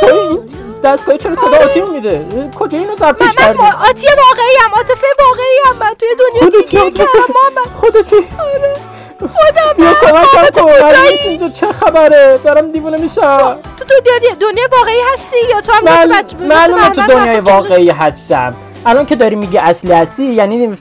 [0.00, 0.46] سلام.
[0.84, 2.26] دستگاه چرا صدا آتی میده؟
[2.58, 6.48] کجا اینو ضبطش من کردی؟ با آتی واقعی هم عاطفه واقعی هم من توی دنیا
[6.62, 7.68] دیگه؟ کردم محمد.
[7.80, 8.16] خودتی.
[8.16, 8.74] آره.
[9.26, 10.68] خودم بیا کمکم کن
[11.24, 13.58] اینجا چه خبره؟ دارم دیوونه میشم.
[13.78, 13.94] تو تو
[14.40, 18.54] دنیا واقعی هستی یا تو هم مثل من تو دنیای واقعی هستم.
[18.86, 20.76] الان که داری میگی اصلی هستی یعنی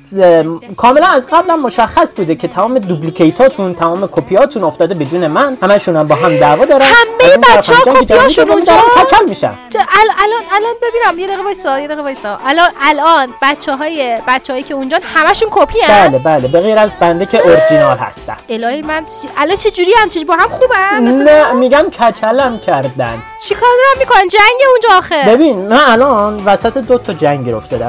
[0.77, 5.57] کاملا از قبلا مشخص بوده که تمام دوپلیکیتاتون تمام کپیاتون افتاده به جون من.
[5.61, 6.85] همشون هم با هم دعوا دارن.
[6.85, 9.51] همه بچه‌ها کپیاشون اونجاست؟ کچل میشن.
[9.73, 12.37] چه- ال- الان الان ببینم یه دقیقه وایسا یه دقیقه وایسا.
[12.45, 16.91] الان الان بچه های بچه هایی که اونجا همشون کپی بله بله به غیر از
[16.99, 19.03] بنده که اورجینال هستم الهی من
[19.37, 23.21] الان چه جوری هم؟ چیز با هم خوبن؟ نه میگم کچلم کردن.
[23.43, 25.23] چیکار دارن می‌کنن؟ جنگ اونجا آخه.
[25.35, 27.88] ببین من الان وسط دو تا جنگ افتادم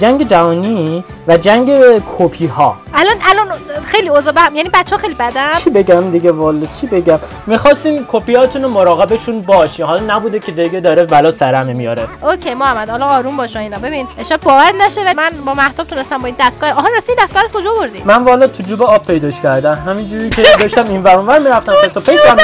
[0.00, 1.70] جنگ جهانی و جنگ
[2.18, 3.46] کپی ها الان الان
[3.84, 7.18] خیلی اوضاع به هم یعنی بچه ها خیلی بدن؟ چی بگم دیگه والا چی بگم؟
[7.46, 9.82] می‌خواستیم کپیاتون رو مراقبشون باشی.
[9.82, 12.06] حالا نبوده که دیگه داره بلا سرمه میاره.
[12.22, 13.78] اوکی محمد حالا آروم باش و اینا.
[13.78, 17.44] ببین شاید باور نشه ولی من با مهتاب تونستم با این دستگاه آها راستی دستگاه
[17.44, 19.78] از کجا بردی؟ من والا تو جوب آب پیداش کردم.
[19.86, 22.38] همینجوری که داشتم این ور اونور می‌رفتم آبم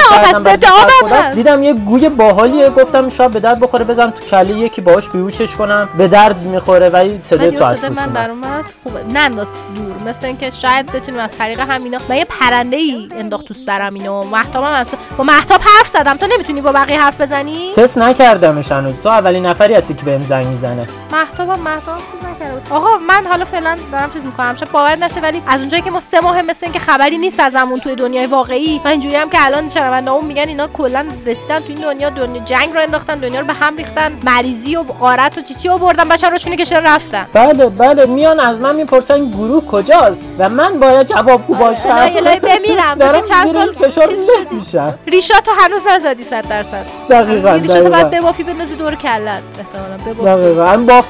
[0.99, 1.35] خودم هست.
[1.35, 5.55] دیدم یه گوی باحالیه گفتم شاید به درد بخوره بزنم تو کله یکی باهاش بیهوشش
[5.55, 8.65] کنم به درد می‌خوره ولی صدای از صدا توش من در اومد.
[8.83, 9.03] خوبه.
[9.13, 10.09] ننداز دور.
[10.09, 14.23] مثل اینکه شاید بتونیم از طریق همینا من یه پرنده ای انداخت تو سرم اینو.
[14.23, 16.13] مهتابم از با مهتاب حرف زدم.
[16.17, 18.95] تو نمی‌تونی با بقیه حرف بزنی؟ تست نکردمش هنوز.
[19.03, 20.87] تو اولین نفری هستی که بهم زنگ می‌زنه.
[21.11, 24.55] مهتابم مهتاب چیز نکرده آقا من حالا فعلا دارم چیز می‌کنم.
[24.55, 27.79] شاید باور نشه ولی از اونجایی که ما سه ماه مثل اینکه خبری نیست ازمون
[27.79, 31.81] توی دنیای واقعی من اینجوری هم که الان شنوندهامون میگن اینا کلا رسیدن تو این
[31.81, 32.09] دنیا.
[32.09, 34.11] دنیا جنگ رو انداختن دنیا رو به هم ریختن.
[34.23, 36.11] مریضی و غارت و چیچی آوردن.
[36.31, 37.25] روشونه کشن رفتن.
[37.37, 41.89] بله بله میان از من می‌پرسن گروه کجاست و من باید جوابگو باشم.
[41.89, 44.07] الهی الهی بمیرم تو دارم چند سال فشار
[44.51, 46.85] میشم ریشاتو هنوز نزدی صد درصد.
[47.09, 48.03] دقیقا ریشاتو دقیقا.
[48.03, 50.43] ببافی بندازی دور کلت احتمالاً ببافی.
[50.43, 50.65] دقیقا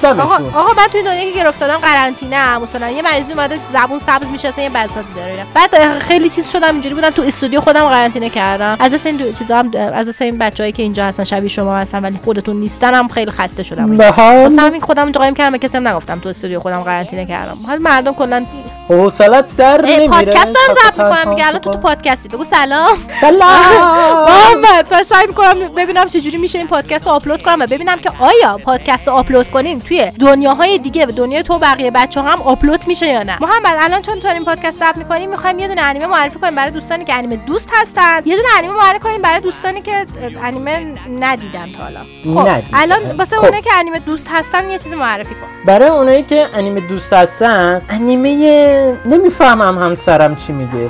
[0.09, 3.99] هم آقا آقا من توی دنیا که گرفت دادم قرنطینه مثلا یه مریضی اومده زبون
[3.99, 5.45] سبز میشه اصلا یه بساطی داره.
[5.53, 8.77] بعد خیلی چیز شدم اینجوری بودم تو استودیو خودم قرنطینه کردم.
[8.79, 12.01] از این دو چیزا هم از اصلا این بچه‌ای که اینجا هستن شبیه شما هستن
[12.03, 13.97] ولی خودتون نیستن هم خیلی خسته شدم.
[13.97, 14.67] واسه هم.
[14.67, 17.57] همین خودم اینجا قایم کردم کسی هم نگفتم تو استودیو خودم قرنطینه کردم.
[17.67, 18.45] حالا مردم کلا
[18.89, 20.07] حوصلت سر اه، نمیره.
[20.07, 22.29] پادکست دارم ضبط تا- می‌کنم دیگه الان تو تو پادکستی.
[22.29, 22.97] بگو سلام.
[23.21, 23.49] سلام.
[24.29, 28.11] محمد پس سعی می‌کنم ببینم چجوری میشه این پادکست رو آپلود کنم و ببینم که
[28.19, 32.87] آیا پادکست رو آپلود کنیم توی دنیاهای دیگه و دنیای تو بقیه بچه هم آپلود
[32.87, 33.37] میشه یا نه.
[33.41, 36.71] محمد الان چون تو این پادکست ضبط می‌کنیم می‌خوایم یه دونه انیمه معرفی کنیم برای
[36.71, 38.21] دوستانی که انیمه دوست هستن.
[38.25, 40.05] یه دونه انیمه معرفی کنیم برای دوستانی که
[40.43, 41.99] انیمه ندیدن تا حالا.
[42.23, 42.63] خب.
[42.73, 43.43] الان واسه خب.
[43.45, 45.47] اونایی که انیمه دوست هستن یه چیزی معرفی کن.
[45.65, 50.89] برای اونایی که انیمه دوست هستن انیمه نمی‌فهمم همسرم چی میگه.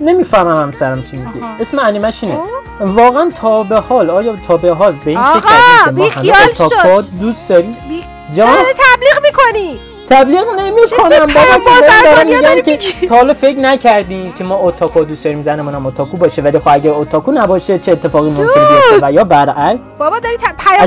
[0.00, 1.46] نمی‌فهمم همسرم چی میگه.
[1.60, 2.38] اسم انیمش اینه.
[2.80, 5.48] واقعا تا به حال آیا تا به حال به این فکر که
[5.96, 8.04] ما همه دوست داریم؟ بی...
[8.36, 8.46] چرا
[8.78, 9.78] تبلیغ می‌کنی؟
[10.10, 14.44] تبلیغ نمی چه کنم سه بابا دارم میگم داری که؟ تا حالا فکر نکردین که
[14.44, 16.42] ما اوتاکو دوست داریم زنمون هم اوتاکو باشه.
[16.42, 19.80] ولی خب اگه اوتاکو نباشه چه اتفاقی ممکنه بیفته؟ و یا برعکس.
[19.98, 20.40] بابا داری ت...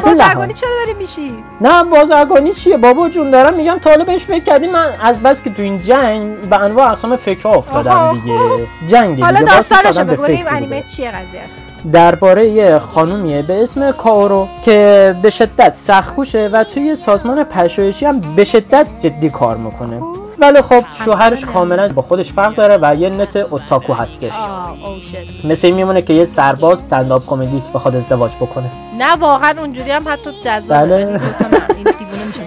[0.06, 1.32] بازرگانی چرا داری میشی؟
[1.62, 5.42] نه بازرگانی چیه؟ بابا جون دارم میگم تا حالا بهش فکر کردی من از بس
[5.42, 8.14] که تو این جنگ به انواع اقسام فکرها افتادم.
[8.14, 8.40] دیگه.
[8.88, 9.80] جنگ حالا دیگه.
[9.90, 10.26] آدم به بگو.
[10.26, 10.82] فکر انیمه.
[10.82, 11.52] چیه قضیهش
[11.94, 18.20] درباره یه خانومیه به اسم کاورو که به شدت سختکوشه و توی سازمان پژوهشی هم
[18.36, 20.02] به شدت جدی کار می‌کنه.
[20.42, 24.34] ولی خب شوهرش کاملا با خودش فرق داره و یه نت اوتاکو هستش.
[25.12, 28.72] شت مثل این میمونه که یه سرباز استندآپ کمدی بخواد ازدواج بکنه.
[29.00, 31.06] نه واقعا اونجوری هم حتی جذابه.
[31.06, 31.20] بله.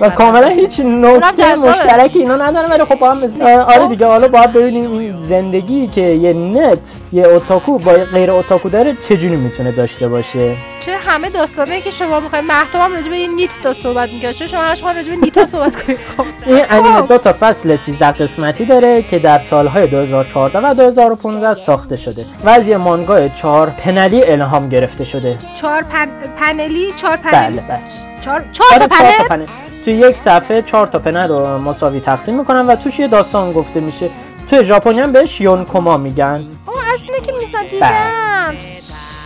[0.00, 0.46] و کاملا.
[0.48, 1.54] هیچ نکته.
[1.54, 6.00] مشترکی اینا ندارن ولی خب با هم آره دیگه حالا باید ببینیم این زندگی که
[6.00, 11.80] یه نت یه اوتاکو با غیر اوتاکو داره چجوری می‌تونه داشته باشه؟ چرا همه داستانایی
[11.80, 12.44] که شما می‌خواید.
[12.74, 15.82] هم راجع به این نیت تا صحبت می‌کنه چرا شما همش راجع به نیتا صحبت
[15.82, 16.24] کنید؟ خب.
[16.46, 21.96] این انیمه دو تا فصل 13 قسمتی داره که در سالهای 2014 و 2015 ساخته
[21.96, 22.26] شده.
[22.44, 25.38] و از یه مانگای چهار پنلی الهام گرفته شده.
[25.54, 26.08] چهار پن...
[26.40, 27.80] پنلی؟ چهار پنلی بله بله.
[28.24, 29.46] چهار چهار آره، تا چهار پنل.
[29.84, 33.80] توی یک صفحه چهار تا پنل رو مساوی تقسیم می‌کنن و توش یه داستان گفته
[33.80, 34.10] میشه.
[34.50, 36.44] توی ژاپنی هم بهش یونکوما میگن.
[36.66, 37.70] اون اصلا که میزن بله.
[37.70, 38.56] دیدم.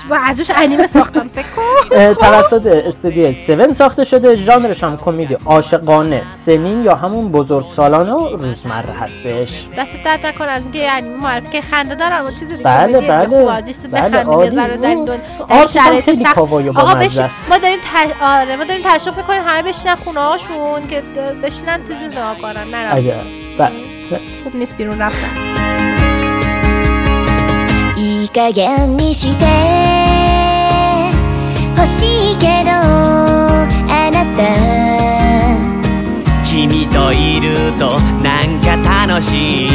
[0.06, 6.22] با ازش انیمه ساختن فکر کن توسط استودیو 7 ساخته شده ژانرش هم کمدی عاشقانه
[6.24, 11.48] سنین یا همون بزرگ سالان و روزمره هستش دست درد نکن از اینکه انیمه معرفی
[11.50, 13.26] که خنده دارم اما چیز دیگه بله، بله.
[15.48, 16.24] بله، شرایط خیلی.
[16.24, 16.72] کاوای و.
[16.72, 17.78] ما داریم.
[18.22, 21.02] آره ما داریم تشویق می‌کنیم همه بشینن خونه هاشون که
[21.42, 23.14] بشینن چیز نگاه کنن نه
[23.58, 23.72] بله.
[24.44, 25.97] خوب نیست بیرون رفتن
[28.32, 29.44] 加減にして。
[31.76, 34.42] 欲しいけどあなた。
[36.44, 39.68] 君といるとなんか楽しい。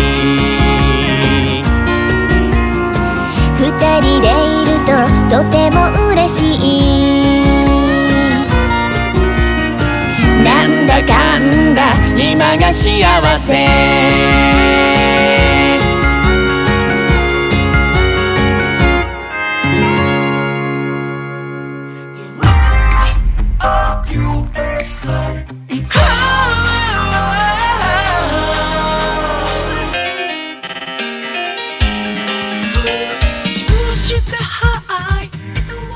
[3.57, 3.61] 二
[4.01, 4.91] 人でいると
[5.37, 5.77] とても
[6.11, 7.23] 嬉しい。
[10.43, 11.81] なんだかんだ
[12.17, 12.83] 今が幸
[13.39, 15.02] せ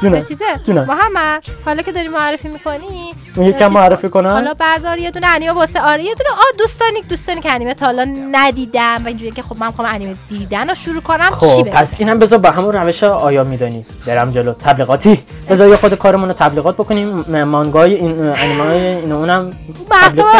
[0.09, 0.85] جونم به چیزه؟ جونم.
[0.85, 5.81] محمد حالا که داری معرفی می‌کنی یکم معرفی کنم حالا بردار یه دونه انیمه واسه
[5.81, 9.55] آره یه دونه آ دوستانی دوستانی که انیمه تا حالا ندیدم و اینجوری که خب
[9.59, 12.73] من می‌خوام انیمه دیدن رو شروع کنم چی خب بگم؟ پس اینم بذار با همون
[12.75, 14.53] روش آیا میدانی برم جلو.
[14.53, 15.19] تبلیغاتی.
[15.49, 17.43] بذار یه خود کارمون رو تبلیغات بکنیم.
[17.43, 19.51] مانگای این انیمه های این اونم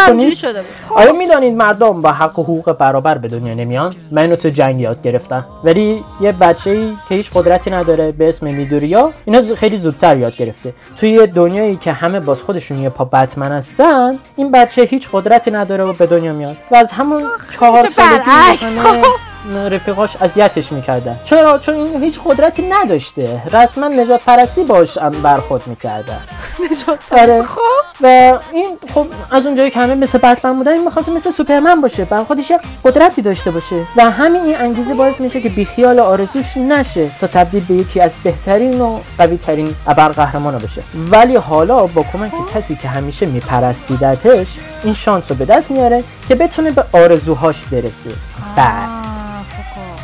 [0.07, 0.71] تبلیغ شده بود.
[0.89, 0.97] خب.
[0.97, 4.81] آیا می‌دانید مردم با حق و حقوق برابر به دنیا نمیان؟ من اینو تو جنگ
[4.81, 5.45] یاد گرفتم.
[5.63, 10.17] ولی یه بچه ای که هیچ قدرتی نداره به اسم میدوریا اینو ز- خیلی زودتر
[10.17, 10.73] یاد گرفته.
[10.95, 15.83] توی دنیایی که همه باز خودشون یه پا بتمن هستن این بچه هیچ قدرتی نداره
[15.83, 16.57] و به دنیا میاد.
[16.71, 19.07] و از همون چهار چه سالگی
[19.71, 21.19] رفیقاش اذیتش می‌کردن.
[21.23, 23.41] چرا؟ چون این هیچ قدرتی نداشته.
[23.53, 26.19] رسما نجات پرستی باش هم برخورد می‌کردن.
[26.71, 27.43] نجات آره.
[27.43, 27.61] خب.
[28.01, 32.05] و این خب از اونجایی که همه مثل بتمن بودن این می‌خواست مثل سوپرمن باشه
[32.05, 32.51] بر خودش
[32.83, 33.75] قدرتی داشته باشه.
[33.95, 38.13] و همین این انگیزه باعث میشه که بیخیال آرزوش نشه تا تبدیل به یکی از
[38.23, 40.81] بهترین و قوی ترین ابرقهرمانا بشه.
[41.11, 44.47] ولی حالا با کمک کسی که همیشه میپرستیدتش
[44.83, 48.09] این شانس رو به دست میاره که بتونه به آرزوهاش برسه.
[48.55, 49.16] بله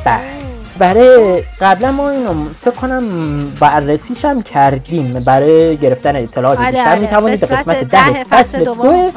[0.06, 0.44] بله
[0.78, 5.24] برای قبلا ما اینو فکر کنم بررسیش هم کردیم.
[5.26, 7.00] برای گرفتن اطلاعات آره، بیشتر آره.
[7.00, 8.64] می‌توانید به قسمت ده ده فصل.
[8.64, 9.12] دو آره.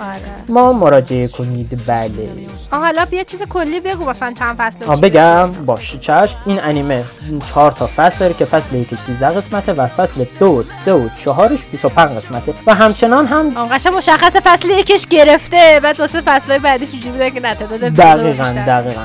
[0.48, 1.80] ما مراجعه کنید.
[1.86, 2.28] بله.
[2.70, 5.52] حالا یه چیز کلی بگو مثلا چند فصل بگم.
[5.52, 5.96] باش.
[6.00, 6.36] چشم.
[6.46, 7.04] این انیمه
[7.48, 11.66] چهار تا فصل داره که فصل یکش 13 قسمته و فصل دو سه و چهارش
[11.72, 12.54] 25 قسمته.
[12.66, 15.80] و همچنان هم قشنگ مشخص فصل یکش گرفته.
[15.82, 17.54] بعد واسه فصلهای بعدیش اینجوری بوده که نه
[17.90, 18.44] دقیقا.
[18.66, 19.02] دقیقا.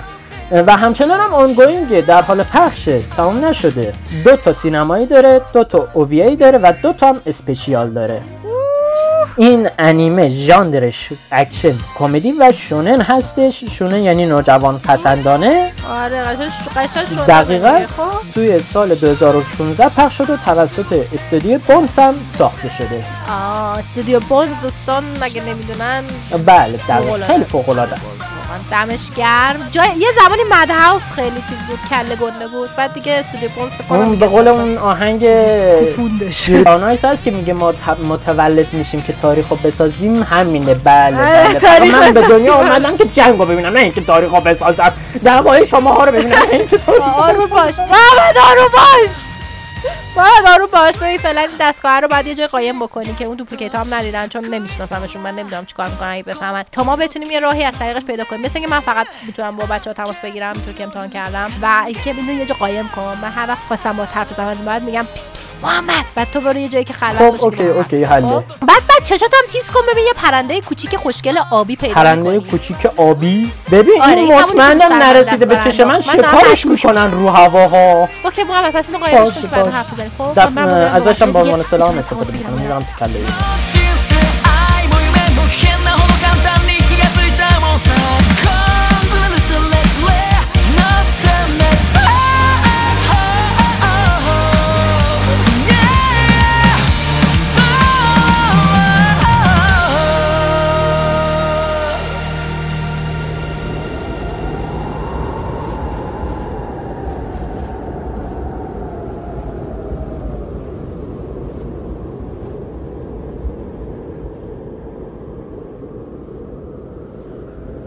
[0.51, 3.93] و همچنان هم ongoing ه در حال پخشه تمام نشده.
[4.23, 8.21] دو تا سینمایی داره دو تا OVA یی داره و دو تا هم special داره.
[9.37, 13.63] این انیمه ژانرش اکشن کمدی و shonen هستش.
[13.63, 15.71] shonen یعنی نوجوان پسندانه.
[15.91, 16.23] آره
[16.75, 17.79] قشنگ شده دقیقا.
[17.97, 18.33] خب.
[18.33, 23.03] توی سال 2016 پخش شد و توسط استودیو بونز هم ساخته شده.
[23.29, 26.03] آه استودیو بونز دوستان مگه نمی‌دونن؟
[26.45, 27.25] بله دقیقا.
[27.25, 27.51] خیلی است.
[27.51, 27.95] فوق العاده
[28.51, 29.67] واقعا دمش گرم.
[29.71, 32.69] جای یه زمانی مد هاوس خیلی چیز بود کله گنده بود.
[32.75, 35.19] بعد دیگه استودیو بونز فکر کنم اون به قول اون آهنگ
[35.95, 36.49] فوندش.
[36.49, 37.73] ایرانایس هست که میگه ما
[38.09, 40.23] متولد میشیم که تاریخ رو بسازیم.
[40.23, 40.73] همینه.
[40.73, 41.53] بله بله.
[41.53, 42.21] تاریخ من به.
[42.21, 44.93] دنیا اومدم که جنگ رو ببینم نه اینکه تاریخ رو بسازم.
[45.23, 47.79] دعوای شما ها رو ببینم نه اینکه تاریخ رو آروم باش.
[47.79, 49.30] محمد آروم باش.
[50.15, 53.37] محمد آروم باش ببین فعلا این دستگاه رو باید یه جای قایم بکنی که اون
[53.37, 56.63] duplicate هام ندیدن چون نمیشناسمشون من نمی‌دونم چیکار می‌کنن اگه بفهمن.
[56.71, 58.41] تا ما بتونیم یه راهی از طریقش پیدا کنیم.
[58.41, 61.51] مثل اینکه من فقط می‌تونم با بچه ها تماس بگیرم تو که امتحان کردم.
[61.61, 63.17] و اینکه اینو یه جا قایم کن.
[63.21, 66.05] من هر وقت خواستم باهات حرف بزنم از این بعد میگم پس پس محمد.
[66.15, 67.63] بعد تو برو یه جایی که خلوت خب باشه اوکی.
[67.63, 71.93] اوکی حله خب؟ بعد بعد چشاتم تیز کن ببین یه پرنده کوچیک خوشگل آبی پیدا
[71.93, 72.39] پرنده.
[72.39, 78.09] کوچیک آبی؟ ببین آره، این که مطمئنم نرسیده به چش من شکارش می‌کنن رو هواها؟
[78.23, 79.71] اوکی محمد پس اینو قایمش کن
[80.17, 80.39] خب
[80.95, 82.53] ازش هم با عنوان سلام استفاده می‌کنم.
[82.53, 83.80] می‌ذارم تو کله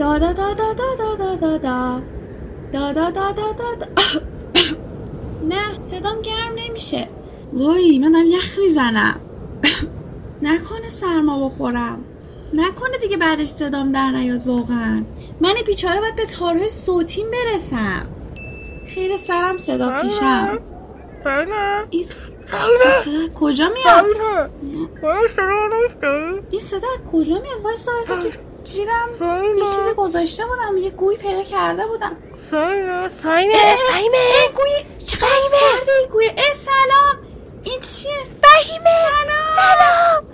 [0.04, 3.86] دا دا دا دا دا دا دا دا دا دا دا دا
[5.48, 7.08] نه صدام گرم نمیشه.
[7.52, 9.20] وای من دارم یخ می‌زنم.
[10.42, 12.04] نکنه سرما بخورم.
[12.52, 15.04] نکنه دیگه بعدش صدام در نیاد واقعا.
[15.40, 18.06] من بیچاره باید به تارهای صوتیم برسم.
[18.94, 20.58] خیر سرم صدا پیشم.
[21.90, 24.04] این صدا کجا میاد؟
[26.50, 28.16] این صدا کجا میاد؟ وایسا وایسا.
[28.16, 29.08] تو جیبم
[29.58, 32.16] یه چیزی گذاشته بودم یه گوی پیدا کرده بودم.
[33.22, 37.18] فهیمه فهیمه گوی چقدر سرده این گوی اه سلام.
[37.64, 38.90] این چیه؟ فهیمه.
[39.56, 39.56] سلام.
[39.56, 40.24] سلام.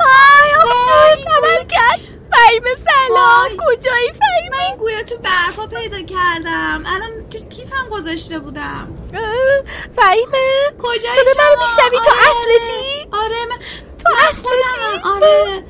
[0.00, 0.50] آی
[0.86, 2.00] جون عمل کرد.
[2.32, 3.42] فهیمه سلام.
[3.42, 3.56] وای.
[3.58, 6.84] کجایی فهیمه؟ من این گویا تو برفا پیدا کردم.
[6.86, 8.88] الان تو کیفم گذاشته بودم.
[9.96, 10.48] فهیمه.
[10.82, 12.20] کجایی منو شما؟ میشنوی؟ تو آره.
[12.30, 13.58] اصلتی؟ آره من
[13.98, 15.64] تو من اصلتی؟ آره.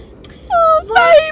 [0.95, 1.30] فهیمه.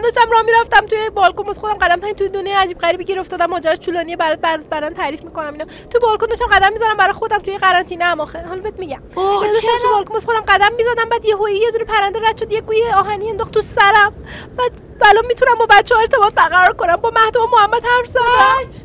[0.00, 3.46] من داشتم راه می‌رفتم توی بالکن واسه خودم قدم توی دنیای عجیب غریبی گیر افتادم
[3.46, 5.64] ماجراش طولانیه برات برات برات تعریف می‌کنم اینا.
[5.64, 8.46] تو بالکن داشتم قدم می‌زنم برای خودم توی قرنطینه ام آخه.
[8.48, 9.02] حالا بهت میگم.
[9.16, 12.52] یه داشتم؟ تو بالکن واسه خودم قدم می‌زدم بعد یه یه دونه پرنده رد شد
[12.52, 14.14] یه گوی آهنی انداخت تو سرم.
[14.56, 18.22] بعد الان می‌تونم با بچه ها ارتباط برقرار کنم با مهدو و محمد حرف زدم.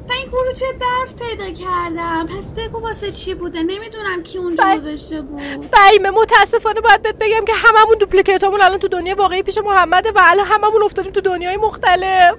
[0.10, 2.28] من این گو رو توی برف پیدا کردم.
[2.28, 4.76] پس بگو واسه چی بوده؟ نمی‌دونم کی اونجا.
[4.76, 5.66] گذاشته بود.
[5.66, 10.22] فهیمه متاسفانه باید بهت بگم که هممون دوپلیکیتامون الان تو دنیای واقعی پیش محمده و
[10.24, 12.36] الان هممون افتادیم تو دنیای مختلف.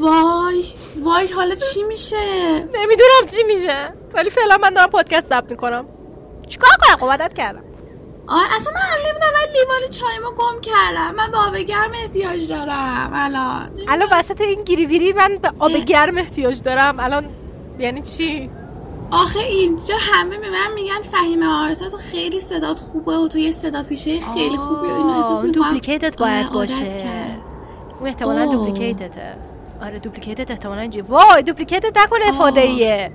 [0.00, 0.64] وای
[1.02, 2.16] وای حالا چی میشه؟
[2.60, 5.86] نمی‌دونم چی میشه ولی فعلا من دارم پادکست ثبت می‌کنم.
[6.48, 7.64] چیکار کنم؟ خب عادت کردم.
[8.26, 11.14] آره اصلا من نمی‌دونم من لیوان چایمو گم کردم.
[11.14, 13.70] من به آب گرم احتیاج دارم الان.
[13.88, 17.00] الان وسط این گیری ویری من به آب گرم احتیاج دارم.
[17.00, 17.30] الان
[17.78, 18.50] یعنی چی؟
[19.10, 23.50] آخه اینجا همه به من میگن فهیمه آرتا تو خیلی صدات خوبه و تو یه
[23.50, 25.64] صدا پیشه خیلی خوبی و اینا احساس می‌کنم.
[25.64, 27.43] دوپلیکیتت باید باشه.
[28.04, 28.46] اون احتمالا.
[28.46, 29.34] دوپلیکیتته.
[29.82, 31.06] آره دوپلیکیتت احتمالا اینجوری.
[31.08, 33.12] وای دوپلیکیتت نکنه افاده ایه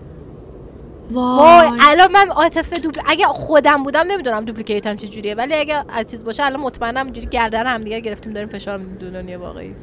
[1.12, 3.02] وای الان من عاطفه دوبل...
[3.08, 7.28] اگه خودم بودم نمی‌دونم دوپلیکیتم چه جوریه ولی اگه از چیز باشه الان مطمئنم اینجوری
[7.28, 9.75] گردن هم دیگه گرفتیم داریم فشار میدیم دنیا واقعی.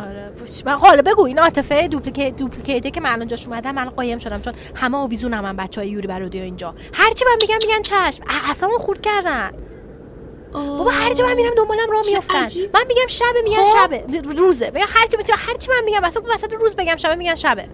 [0.00, 0.32] آره.
[0.66, 4.40] من حالا بگو این عاطفه دوپلیکیت دوپلیکیته که من الان جاش اومدم من قایم شدم
[4.40, 6.74] چون همه آویزون هم, هم بچه های یوری برادیو اینجا.
[6.92, 8.22] هرچی من میگم میگن چشم.
[8.50, 9.50] اصلا خورد کردن.
[10.52, 12.48] بابا هر جا من میرم دنبالم راه میافتن.
[12.74, 13.84] من میگم شبه میگن خب.
[13.84, 14.20] شبه.
[14.36, 14.70] روزه.
[14.74, 17.68] میگن هر چی هر چی من میگم اصلا وسط روز بگم شبه میگن شبه.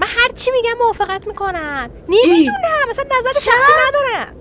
[0.00, 2.88] من هر چی میگم موافقت می‌کنن نمی‌دونم.
[2.90, 4.36] مثلا نظر شخصی ندارم.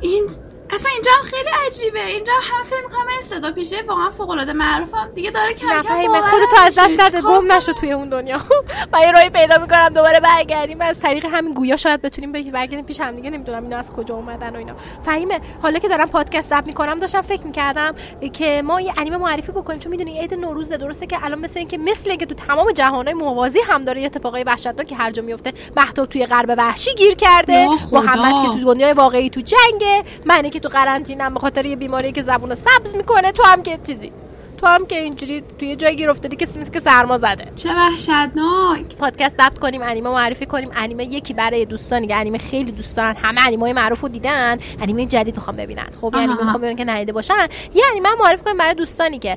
[0.00, 0.30] این
[0.72, 2.06] اصلا اینجا هم خیلی عجیبه.
[2.06, 3.76] اینجا هم همه فکر می‌کنم این صدا پیشه.
[3.88, 5.30] واقعا فوق العاده معروفم دیگه.
[5.30, 6.74] داره کم کم خودتو از.
[6.74, 7.20] دست نده.
[7.20, 8.38] گم نشو توی اون دنیا.
[8.92, 9.88] من یه راهی پیدا می‌کنم.
[9.88, 10.80] دوباره برگردیم.
[10.80, 13.30] از طریق همین گویا شاید بتونیم برگردیم پیش هم دیگه.
[13.30, 14.74] نمی‌دونم اینا از کجا اومدن و اینا.
[15.04, 17.94] فهیمه حالا که دارم پادکست ضبط می‌کنم داشتم فکر می‌کردم
[18.32, 19.78] که ما یه انیمه معرفی بکنیم.
[19.78, 23.58] چون می‌دونی عید نوروزه درسته که الان مثل اینکه مثل اینکه تو تمام جهانهای موازی
[23.60, 27.68] هم داره یه اتفاقای وحشتناک هر جا میفته مهتاب توی غرب وحشی گیر کرده.
[27.92, 30.04] محمد که تو دنیای واقعی تو جنگه.
[30.52, 33.32] که تو قرنطینه‌ام به خاطر یه بیماری که زبونو سبز می‌کنه.
[33.32, 34.12] تو هم که چیزی؟
[34.58, 37.52] تو هم که اینجوری توی یه جایی گیر افتادی که مثل که سرما زده.
[37.56, 38.96] چه وحشتناک.
[38.98, 40.70] پادکست ضبط کنیم انیمه معرفی کنیم.
[40.74, 43.16] انیمه یکی برای دوستانی که انیمه خیلی دوست دارن.
[43.16, 44.58] همه انیمه معروف رو دیدن.
[44.80, 45.88] انیمه جدید می‌خوام ببینن.
[46.00, 46.44] خب یعنی آها.
[46.44, 47.46] می‌خوام ببینن که ندیده باشن.
[47.74, 49.36] یه انیمه معرفی کنیم برای دوستانی که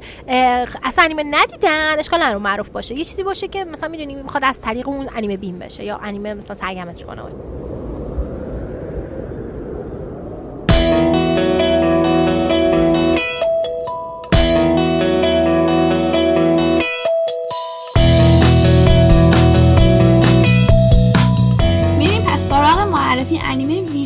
[0.83, 2.95] اصلا انیمه ندیدن اشکال نداره معروف باشه.
[2.95, 6.33] یه چیزی باشه که مثلا می‌دونی می‌خواد از طریق اون انیمه بیم بشه یا انیمه
[6.33, 7.21] مثلا سرگرمت کنه.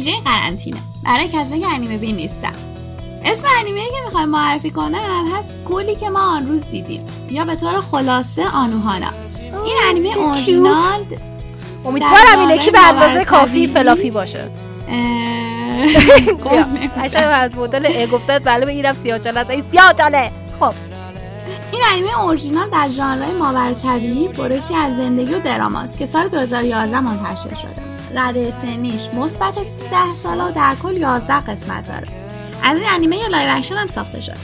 [0.10, 0.80] ویژه قرنطینه.
[1.04, 2.54] برای کسایی که انیمه بین نیستن
[3.26, 7.08] اسم انیمه که می‌خوایم معرفی کنم هست گلی که ما آن روز دیدیم.
[7.30, 9.08] یا به طور خلاصه آنوهانا.
[9.66, 11.06] این انیمه اورجینال
[11.86, 13.68] امیدوارم این یکی به اندازه کافی.
[13.68, 14.52] فلافی باشه.
[17.04, 19.64] قشنگ از مدل ا گفته بله بگیرم سیاه چاله از این
[20.60, 20.74] خب.
[21.72, 27.00] این انیمه اورجینال در ژانر ماور طبیعی برشی از زندگی و دراماست که سال 2011
[27.00, 27.99] منتشر شده.
[28.16, 32.08] رده سنیش مثبت 13 ساله و در کل 11 قسمت داره.
[32.64, 34.38] از این انیمه یه live action هم ساخته شده.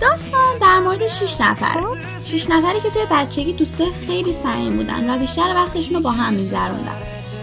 [0.00, 1.80] داستان در مورد 6 نفر.
[2.24, 6.32] 6 نفری که توی بچگی دوسته خیلی صمیمی بودن و بیشتر وقتشون رو با هم
[6.32, 6.96] میگذروندن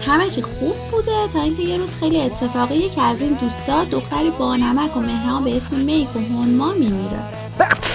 [0.06, 4.30] همه چی خوب بوده تا اینکه یه روز خیلی اتفاقی یکی از این دوستا دختری
[4.30, 7.18] با نمک و مهربان به اسم میکو هونما میمیره.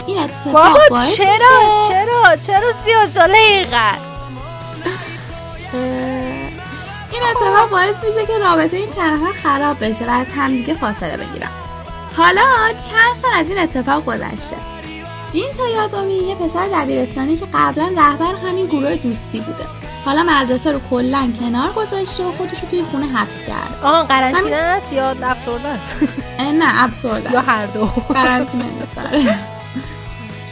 [0.07, 4.06] این اتفاق بابا باعث چرا؟ چرا؟ چرا سیاه چاله اینقدر؟
[7.41, 11.49] اتفاق باعث میشه که رابطه این چند نفر خراب بشه و از همدیگه فاصله بگیرن.
[12.17, 14.55] حالا چند سال از این اتفاق گذشته.
[15.29, 19.65] جین تا یادومی یه پسر دبیرستانی که قبلا رهبر همین گروه دوستی بوده.
[20.05, 23.79] حالا مدرسه رو کلا کنار گذاشته و خودش رو توی خونه حبس کرد.
[23.83, 25.95] آها قرنطینه است یا افسرده است؟
[26.39, 27.85] نه ابسورد یا هر دو.
[27.85, 28.65] قرنطینه.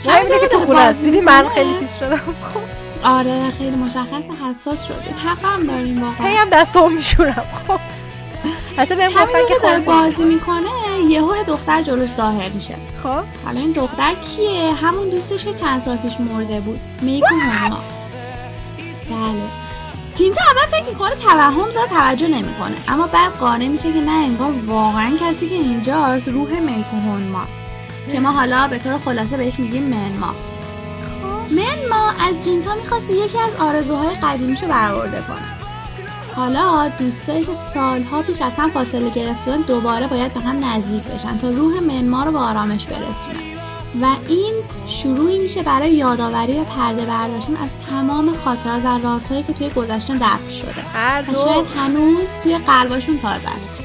[0.08, 2.22] همینجا که تو خونه است دیدی من خیلی چیز شدم.
[3.06, 6.28] آره خیلی مشخص حساس شدیم حق هم داریم واقعا.
[6.28, 7.46] هی هم دستام میشورم.
[7.68, 7.80] خب.
[8.78, 9.86] حتی بهم گفتن که داره خب.
[9.86, 10.70] بازی می‌کنه
[11.10, 12.76] یهو یه دختر جلوش ظاهر میشه.
[13.04, 13.24] خب.
[13.46, 16.80] حالا این دختر کیه؟ همون دوستش که چند سال پیش مرده بود.
[17.02, 17.76] میکو هونا
[19.10, 19.42] بله.
[20.16, 22.76] کینتا اول فکر می‌کنه توهم زد توجه نمی‌کنه.
[22.88, 27.66] اما بعد قانع میشه که نه انگار واقعا کسی که اینجاست روح میکو هونماست
[28.12, 30.36] که ما حالا به طور خلاصه بهش میگیم منما.
[31.52, 35.56] منما از جینتا می‌خواد که یکی از آرزوهای قدیمیشو برآورده کنه
[36.36, 41.38] حالا دوستایی که سالها پیش از هم فاصله گرفتن دوباره باید به هم نزدیک بشن
[41.38, 43.56] تا روح منما رو به آرامش برسونن.
[44.02, 44.54] و این
[44.88, 50.16] شروعی میشه برای یادآوری و پرده برداشتن از تمام خاطرات و رازهایی که توی گذشته
[50.16, 50.82] دفن شده.
[50.94, 51.42] هر و دو.
[51.42, 53.85] شاید هنوز توی قلباشون تازه است.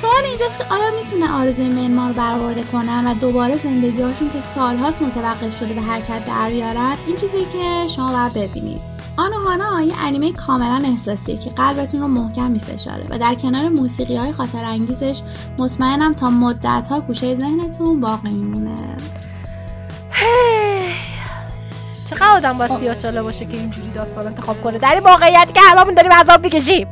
[0.00, 5.02] سوال اینجاست که آیا می‌تونه آرزوی منما رو برآورده کنن و دوباره زندگیهاشون که سالهاست
[5.02, 8.80] متوقف شده به حرکت در بیارن؟ این چیزی که شما باید ببینید.
[9.16, 14.16] آنو هانا یه انیمه کاملا احساسیه که قلبتون رو محکم میفشاره و در کنار موسیقی
[14.16, 15.22] های خاطر انگیزش
[15.58, 18.96] مطمئنم تا مدت ها گوشه ذهنتون باقی میمونه.
[22.10, 25.60] چقدر آدم با سیاه چاله باشه که اینجوری داستان انتخاب کنه؟ در این واقعیت که
[25.60, 26.88] هممون داریم عذاب می‌کشیم.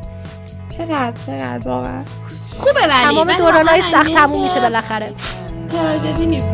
[0.68, 2.04] چقدر چقدر واقعا.
[2.58, 5.12] خوبه ولی تمام دوران های سخت تموم میشه بالاخره.
[5.72, 6.46] تراژدی نیست.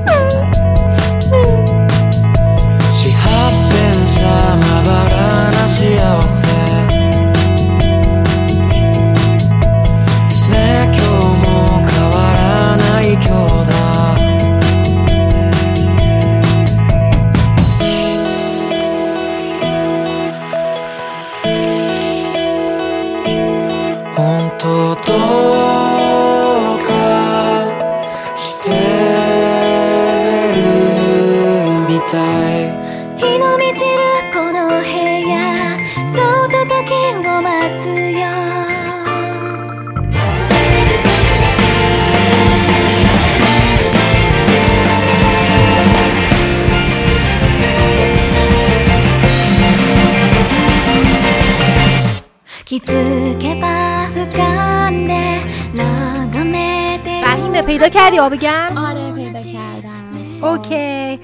[57.93, 60.45] کردی آب بگم آره پیدا کردم.
[60.45, 61.20] اوکی.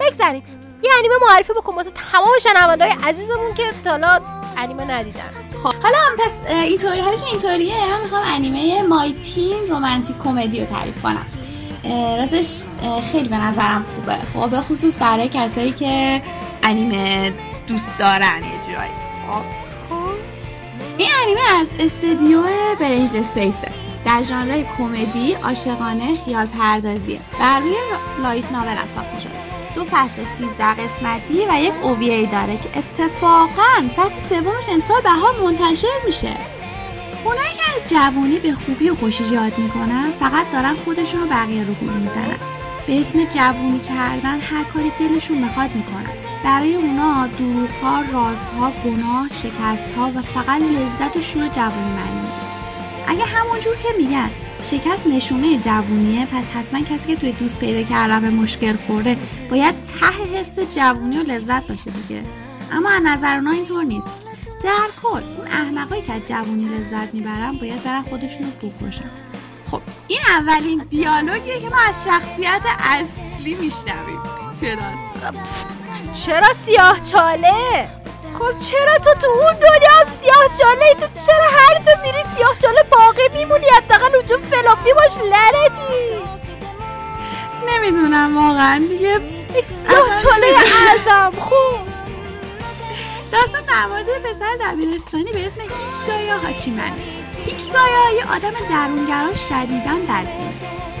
[0.00, 0.42] بگذاریم.
[0.84, 4.20] یه انیمه معرفی بکن واسه تمام شنوندهای عزیزمون که حالا
[4.56, 5.30] انیمه ندیدن.
[5.62, 10.60] خب حالا هم پس اینطوری حالی که اینطوریه من می‌خوام انیمه مای تین رومانتیک کمدی
[10.60, 11.26] رو تعریف کنم.
[12.18, 12.62] راستش
[13.12, 14.16] خیلی به نظرم خوبه.
[14.34, 16.22] خب به خصوص برای کسایی که
[16.62, 17.32] انیمه
[17.66, 18.90] دوست دارن یه جورایی.
[19.28, 19.42] خب.
[20.98, 22.42] این انیمه از استدیو
[22.80, 23.68] برنج اسپیسه.
[24.12, 27.74] در ژانر کمدی عاشقانه خیال پردازیه بر روی
[28.22, 29.32] لایت ناول ساخته شده
[29.74, 35.86] دو فصل 13 قسمتی و یک اوویی داره که اتفاقا فصل سومش امسال بهار منتشر
[36.06, 36.36] میشه.
[37.24, 41.64] اونایی که از جوونی به خوبی و خوشی یاد می‌کنن فقط دارن خودشون رو بقیه
[41.64, 42.38] رو گول می‌زنن.
[42.86, 46.12] به اسم جوونی کردن هر کاری دلشون می‌خواد می‌کنن.
[46.44, 52.21] برای اونا دروغها رازها گناه شکستها و فقط لذت و شور جوونی معنی.
[53.06, 54.30] اگه همونجور که میگن
[54.62, 59.16] شکست نشونه جوونیه پس حتما کسی که توی دوست پیدا کردن به مشکل خورده
[59.50, 62.22] باید ته حس جوونی و لذت باشه دیگه.
[62.72, 64.14] اما از نظر اونا اینطور نیست.
[64.62, 69.10] در کل اون احمقایی که از جوونی لذت می‌برن باید برن خودشون رو بکشن
[69.70, 74.20] خب این اولین دیالوگیه که ما از شخصیت اصلی میشنویم.
[74.60, 75.42] توی داستان.
[76.12, 78.01] چرا سیاه چاله؟
[78.38, 82.24] خب چرا تو تو اون دنیا هم سیاه چاله ای؟ تو چرا هر جا میری
[82.36, 86.22] سیاه چاله باقی میمونی؟ حداقل اونجا فلافی باش لعنتی.
[87.68, 89.20] نمی‌دونم واقعا دیگه.
[89.86, 91.86] سیاه چاله اعظم خوب.
[93.32, 96.92] داستان در مورد پسر دبیرستانی به اسم هیکیگایا هاچیمن.
[97.46, 100.52] هیکیگایا یه آدم درونگرا شدیدن بدبینه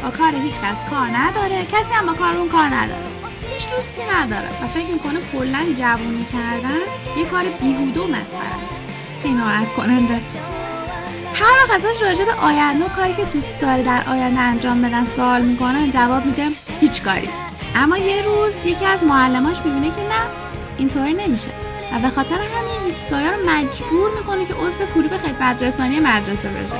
[0.02, 1.64] با کار هیچ کس کار نداره.
[1.64, 3.11] کسی هم با کار اون کار نداره.
[3.54, 6.82] هیچ دوستی نداره و فکر می‌کنه کلا جوونی کردن
[7.16, 9.26] یه کار بیهوده و مسخره است.
[9.26, 10.14] ناراحت کننده.
[10.14, 10.36] است
[11.34, 15.04] هر وقت ازش راجع به آینده و کاری که دوست داره در آینده انجام بدن
[15.04, 16.48] سوال می‌کنن جواب میده
[16.80, 17.28] هیچ کاری.
[17.76, 20.22] اما یه روز یکی از معلماش می‌بینه که نه
[20.78, 21.50] اینطوری نمیشه.
[21.92, 26.76] و به خاطر همین هیکیگایا رو مجبور می‌کنه که عضو کلوب خدمت رسانی مدرسه بشه.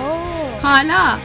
[0.62, 1.18] حالا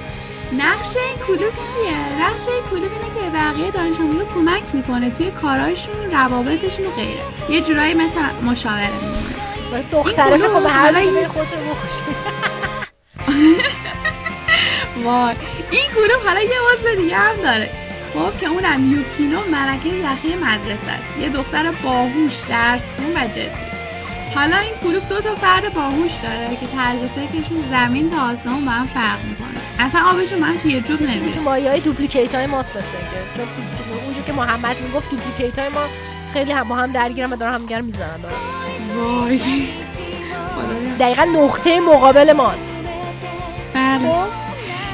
[0.53, 5.09] نقش این کلوب چیه؟ نقش این کلوب اینه که به بقیه دانش آموزا کمک می‌کنه
[5.09, 7.23] توی کاراشون روابطشون و غیره.
[7.49, 9.83] یه جورایی مثل مشاوره میمونه.
[9.91, 11.75] دختره این فکر کلوب کنم هر خودتون رو
[15.03, 15.35] وای.
[15.71, 17.69] این گروه حالا یه عضو دیگه هم داره.
[18.13, 21.19] خب که اونم یوکینو ملکه یخی مدرسه است.
[21.19, 23.66] یه دختر باهوش درس خون و جدی.
[24.35, 28.71] حالا این گروه دو تا فرد باهوش داره که طرز فکرشون زمین تا آسمون با
[28.71, 29.47] هم فرق می‌کنه.
[29.79, 31.35] اصلا آبشون من توی جوب نمیره.
[31.35, 32.87] تو مایه های دوپلیکیت های ماست مثل.
[33.37, 33.45] چون
[34.05, 35.85] اونجا که محمد می‌گفت دوپلیکیت های ما
[36.33, 38.19] خیلی هم با هم درگیرن و دارن همدیگر می‌زنن
[38.95, 39.39] وای.
[40.99, 42.53] دقیقا نقطه مقابل ما.
[43.73, 43.99] بله.
[43.99, 44.27] خب؟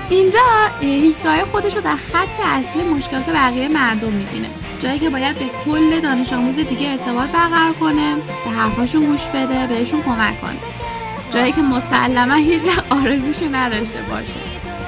[0.09, 0.39] اینجا
[0.81, 4.47] هیکگاه خودش رو در خط اصلی مشکلات بقیه مردم می‌بینه.
[4.83, 9.67] جایی که باید به کل دانش آموز دیگه ارتباط برقرار کنه به حرفاشون گوش بده
[9.67, 10.57] بهشون کمک کنه.
[11.33, 14.39] جایی که مسلما هیچ آرزوشو نداشته باشه.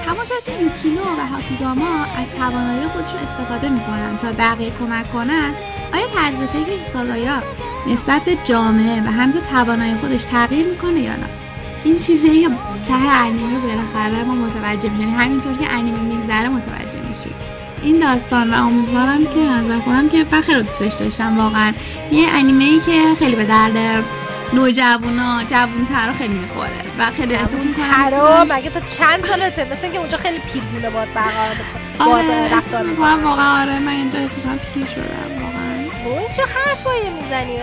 [0.08, 5.54] همونطور که یوکینو و هاکیگاما از توانایی خودشون استفاده می‌کنن تا بقیه کمک کنن
[5.94, 7.44] آیا طرز فکر هیکاگایا
[7.88, 11.30] نسبت به جامعه و همینطور توانایی خودش تغییر می‌کنه یا نه؟
[11.84, 12.50] این چیزیه که
[12.88, 15.10] ته انیمه بالاخره ما متوجه میشیم.
[15.10, 17.34] یعنی همینطور که انیمه میگذره متوجه میشیم.
[17.86, 21.74] این داستان و امیدوارم که نظر کنم که بخیر رو دوستش داشتم واقعا.
[22.12, 24.04] یه انیمه ای که خیلی به درد
[24.54, 30.18] نوجوانا جوونترا خیلی می‌خوره و خیلی احساس می‌کنم مگه تو چند سالته؟ مثل اینکه اونجا
[30.18, 31.56] خیلی پیرگونه باید برقرار
[32.00, 36.20] آره احساس می‌کنم واقعا آره من اینجا احساس می‌کنم پیر شدم واقعا.
[36.20, 37.58] این چه حرفایی می‌زنی؟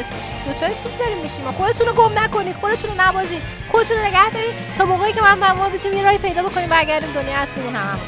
[0.47, 1.45] دوتا چیز داریم میشیم.
[1.53, 5.39] خودتون رو گم نکنید خودتون رو نبازید خودتون رو نگه دارید تا موقعی که من
[5.41, 7.99] و ما بتونیم یه راهی پیدا بکنیم برگردیم دنیا اصلیمون هم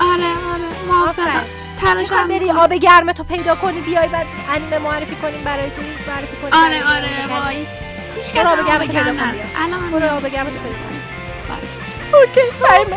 [0.00, 0.64] آره آره.
[0.88, 1.13] تلاش
[2.00, 2.50] می‌خوام بری.
[2.50, 5.78] آب گرم تو پیدا کنی بیای بعد انیمه معرفی کنیم برای چیز
[6.08, 6.64] معرفی کنیم.
[6.64, 7.42] آره آره.
[7.44, 7.56] وای.
[8.16, 9.12] هیچ کس آب گرم تو پیدا نداره.
[9.12, 10.16] کن الان برو.
[10.16, 11.00] آب گرم تو پیدا کن
[11.48, 12.16] باشه.
[12.16, 12.96] اوکی فهمه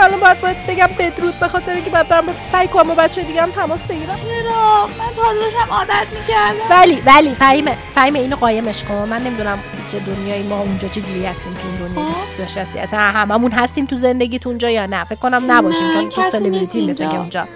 [0.00, 3.22] الان باید باید بگم بدرود به خاطر اینکه بعد برم با سعی کنم با بچه
[3.22, 4.04] دیگه هم تماس بگیرم.
[4.06, 6.70] چرا؟ من تازه داشتم عادت می‌کردم.
[6.70, 7.76] ولی ولی فهیمه.
[7.94, 8.94] فهیمه اینو قایمش کن.
[8.94, 9.58] من نمی‌دونم
[9.92, 12.04] چه دنیایی ما اونجا چه جوری هستیم تو دنیا.
[12.04, 12.38] خب.
[12.38, 12.78] داشت هستی.
[12.78, 15.04] اصلا هممون هستیم تو زندگیت اونجا یا نه.
[15.04, 17.16] فکر کنم نباشیم چون تو سلبریتی مثل که.
[17.16, 17.48] اونجا.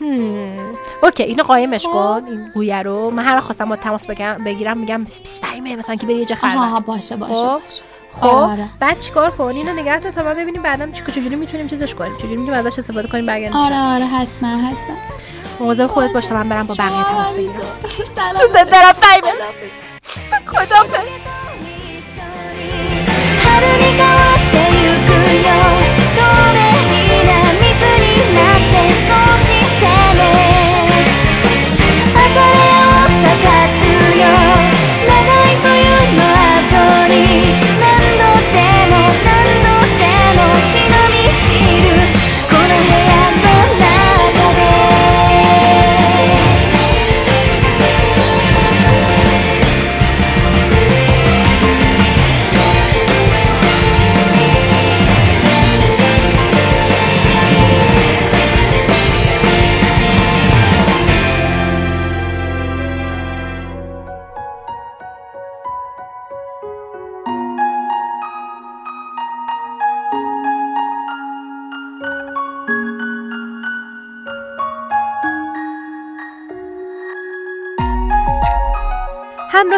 [0.00, 0.72] هم.
[1.02, 1.92] اوکی اینو قایمش خب.
[1.92, 5.38] کن این گویه رو من هر وقت خواستم با تماس بگیرم بگیرم میگم پس پس
[5.40, 7.82] فهیمه مثلا که بری یه جا خلوت آها باشه باشه خب باشه.
[8.12, 8.68] خب آره.
[8.80, 12.16] بعد چیکار کن اینو نگه دار تا ما ببینیم بعدا چی چجوری میتونیم چیزش کنیم
[12.16, 14.96] چجوری میتونیم ازش استفاده کنیم برگردیم آره آره حتما حتما
[15.60, 17.54] مواظب خودت باش تا من برم با بقیه تماس بگیرم
[18.14, 19.32] سلام دوست دارم فهیمه
[20.46, 21.00] خدافظ
[23.46, 25.10] 春に変わってゆく
[25.46, 25.79] よ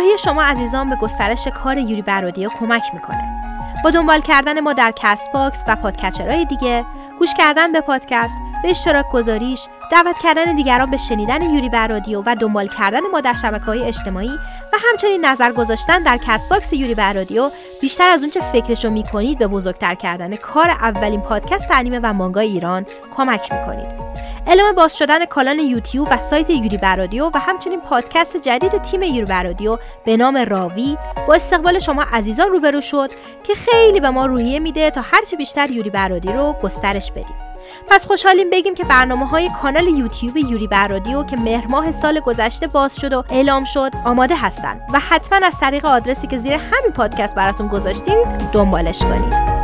[0.04, 3.44] همراهی شما عزیزان به گسترش کار یوری برادیو کمک می‌کنه.
[3.84, 6.86] با دنبال کردن ما در کست باکس و podcatcher های دیگه،
[7.20, 12.36] گوش کردن به پادکست، به اشتراک گذاریش، دعوت کردن دیگران به شنیدن یوری برادیو و
[12.36, 14.40] دنبال کردن ما در شبکه های اجتماعی
[14.74, 17.50] و همچنین نظر گذاشتن در کست باکس یوری برادیو
[17.82, 22.86] بیشتر از اونچه فکرشو می‌کنید به بزرگتر کردن کار اولین پادکست انیمه و مانگا ایران
[23.18, 24.04] کمک می‌کنید.
[24.48, 29.26] اعلام باز شدن کانال یوتیوب و سایت یوری برادیو و همچنین پادکست جدید تیم یوری
[29.26, 30.98] برادیو به نام راوی
[31.28, 33.12] با استقبال شما عزیزان روبرو شد
[33.44, 37.53] که خیلی به ما روحیه میده تا هرچی بیشتر یوری برادی رو گسترش بدیم
[37.88, 42.68] پس خوشحالیم بگیم که برنامه های کانال یوتیوب یوری برادیو که مهر ماه سال گذشته
[42.68, 46.92] باز شد و اعلام شد آماده هستند و حتما از طریق آدرسی که زیر همین
[46.96, 49.63] پادکست براتون گذاشتیم دنبالش کنید.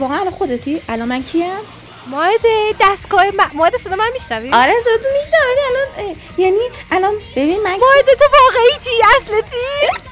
[0.00, 1.52] واقعا الان خودتی؟ الان من کیم؟
[2.06, 3.50] ماهده دستگاه م...
[3.54, 6.60] ماهده صدا من میشنوی؟ آره زود میشنم ولی الان یعنی
[6.92, 9.56] الان ببین من ماهده تو واقعی تی اصلتی؟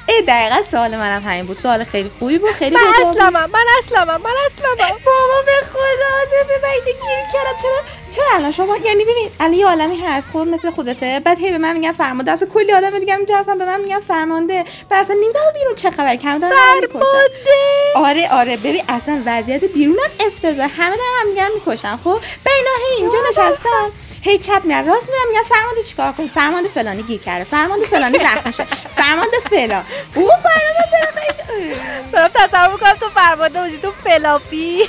[0.09, 1.59] اه، دقیقا سوال منم همین بود.
[1.59, 4.69] سوال خیلی خوبی بود خیلی من اصلا من اصلا من اصلا
[5.05, 7.81] بابا به خدا به بعید گیر کردم چرا
[8.11, 11.21] چرا الان شما یعنی ببین الان یه عالمی هست خب مثل خودته.
[11.25, 12.31] بعد هی به من میگن فرمانده.
[12.31, 14.65] اصلا کلی آدم دیگه اینجا هستن به من میگن فرمانده.
[14.89, 16.15] بعد اصلا نمی‌دونم بیرون چه خبر.
[16.15, 16.99] کم دارن می‌کشن.
[17.95, 18.57] آره آره.
[18.57, 20.69] ببین اصلا وضعیت بیرونم افتضاح.
[20.77, 21.97] همه دارن هم میگن می‌کشن.
[21.97, 23.89] خب بینا هی اینجا نشستن
[24.21, 27.43] هی چپ میرن راست میرن میگن فرمانده چیکار کنی فرمانده فلانی گیر کرده.
[27.43, 28.67] فرمانده فلانی زخمی شد
[29.01, 29.83] فرمانده فلان
[30.15, 30.89] او فرمانده
[32.13, 34.83] دارم تصور کنم تو فرمانده باشی تو فلافی.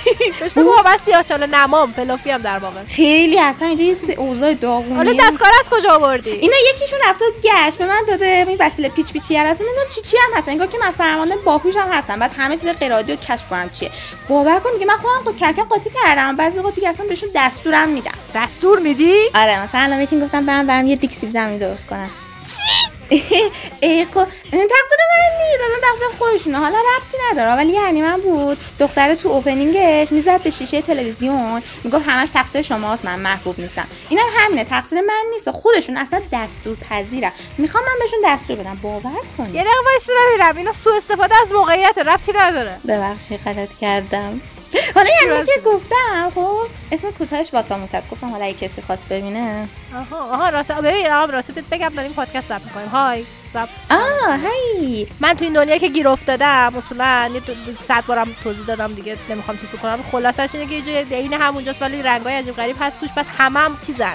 [0.57, 1.93] بگو من سیاه چاله نمام.
[1.93, 2.85] فلافی هم در واقع.
[2.85, 6.99] خیلی اصلا اینجا یه سری اوضاع داغونی حالا دستگاه رو از کجا آوردی؟ اینا یکیشون
[7.09, 7.79] رفته و گشت.
[7.79, 9.67] به من داده این وسیله پیچ پیچی هر اصلا.
[9.67, 12.19] نمی‌دونم چی چی هم هستن؟ انگار که من فرمانده باهوشم هستم.
[12.19, 13.91] بعد همه چیز غیر کشف کنم چیه.
[14.29, 16.37] باور کن دیگه من خودم تو کلکل قاطی کردم.
[16.37, 18.19] بعضی وقت دیگه اصلا بهشون دستورم میدم.
[18.35, 22.11] دستور میدی؟ آره مثلا الان بهشون گفتم برم برم یه دیک سیب زمینی درست کنم.
[23.11, 25.61] ای خب این تقصیر من نیست.
[25.61, 27.57] اصلا تقصیر خودشونه حالا ربطی نداره.
[27.57, 31.63] ولی یعنی من بود دختره تو اوپنینگش می‌زد به شیشه تلویزیون.
[31.85, 33.05] می‌گفت همش تقصیر شماست.
[33.05, 33.87] من محبوب نیستم.
[34.09, 34.65] اینم همینه.
[34.65, 35.51] تقصیر من نیست.
[35.51, 38.79] خودشون اصلا دستور پذیرن می‌خوام من بهشون دستور بدم.
[38.83, 39.71] باور یه کنید دقیقه
[40.35, 40.57] ببینم.
[40.57, 41.99] اینا سوء استفاده از موقعیت.
[41.99, 42.79] ربطی نداره.
[42.89, 44.41] ببخشید غلط کردم.
[44.95, 49.09] حالا یعنی که گفتم خب اسم کوتاهش با تاموت است گفتم حالا اگه کسی خواست
[49.09, 49.69] ببینه.
[49.97, 52.89] آها آها راست ببین آقا راست بهت بگم داریم پادکست ضبط می‌کنیم.
[52.89, 55.07] های ضبط آه هی.
[55.21, 57.41] من تو این دنیا که گیر افتادم اصولا یه
[57.81, 62.03] صد بارم توضیح دادم دیگه نمی‌خوام چیز کنم خلاصش اینه که یه عین همونجاست ولی
[62.03, 63.01] رنگای عجیب غریب هست.
[63.01, 64.15] توش بعد همه هم چیزن.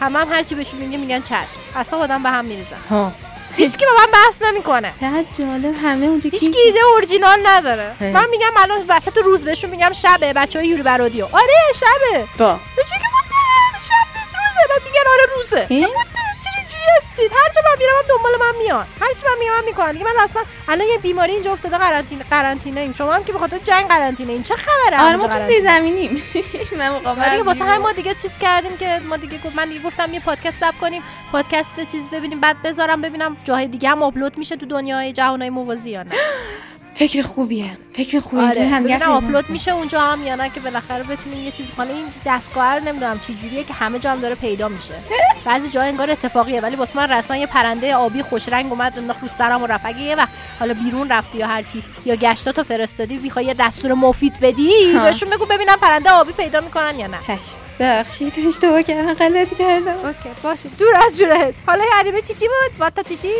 [0.00, 1.56] همه هم هرچی بهشون میگه میگن چشم.
[1.76, 3.12] اصلا آدم به هم میریزن ها.
[3.56, 4.92] هیچکی با من بحث نمی‌کنه.
[5.00, 7.94] چقدر جالب همه اونجا هیچ کی ایده اورجینال نداره.
[8.00, 12.26] من میگم الان وسط روز بهشون میگم شبه بچه های یوری برادیو آره شبه.
[12.38, 12.58] با.
[12.76, 13.26] چون که بود
[13.88, 14.68] شب نیست روزه.
[14.70, 15.86] بعد میگن آره روزه.
[16.96, 18.86] هستید هر جا من میرم هم دنبال من میان.
[19.00, 19.92] هر چی من میگم من می‌کنن.
[19.92, 23.38] دیگه من اصلا الان یه بیماری اینجا افتاده قرنطینه قرنطینه ایم شما هم که به
[23.38, 26.22] خاطر جنگ قرنطینه این چه خبره؟ آره ما تو؟ زیر زمینیم
[26.78, 29.68] من مقابل و دیگه واسه همین ما دیگه چیز کردیم که ما دیگه گفت من
[29.68, 31.02] دیگه گفتم یه پادکست ضبط کنیم.
[31.32, 33.36] پادکست چیز ببینیم بعد بذارم ببینم.
[33.44, 36.10] جاهای دیگه هم آپلود میشه تو دنیای جهانهای موازی یا نه.
[36.96, 38.68] فکر خوبیه فکر خوبیه آره.
[38.68, 42.74] هم آپلود میشه اونجا هم یا نه که بالاخره بتونیم یه چیزی کنیم این دستگاه
[42.74, 44.94] رو نمی‌دونم چه جوریه که همه جا هم داره پیدا میشه.
[45.44, 49.22] بعضی جا انگار اتفاقیه ولی واسه من رسما یه پرنده آبی خوش رنگ اومد انداخت
[49.22, 53.16] رو سرم و رفت اگه یه وقت حالا بیرون رفتی یا هرچی یا گشتاتو فرستادی
[53.16, 54.70] می‌خوای یه دستور مفید بدی.
[55.04, 57.18] بهشون بگو ببینم پرنده آبی پیدا می‌کنن یا نه.
[57.18, 57.65] چشم.
[57.80, 59.96] ببخشید اشتباه کردم غلط کردم.
[60.04, 63.32] اوکی باشه دور از جورت حالا یه انیمه چی چی بود؟ واتا چی چی؟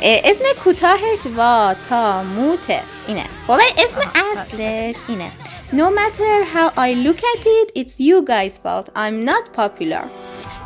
[0.00, 5.30] اسم کوتاهش وا تا موته اینه خب اسم اصلش اینه.
[5.72, 8.88] No matter how I look at it it's you guys fault.
[8.96, 10.04] I'm not popular.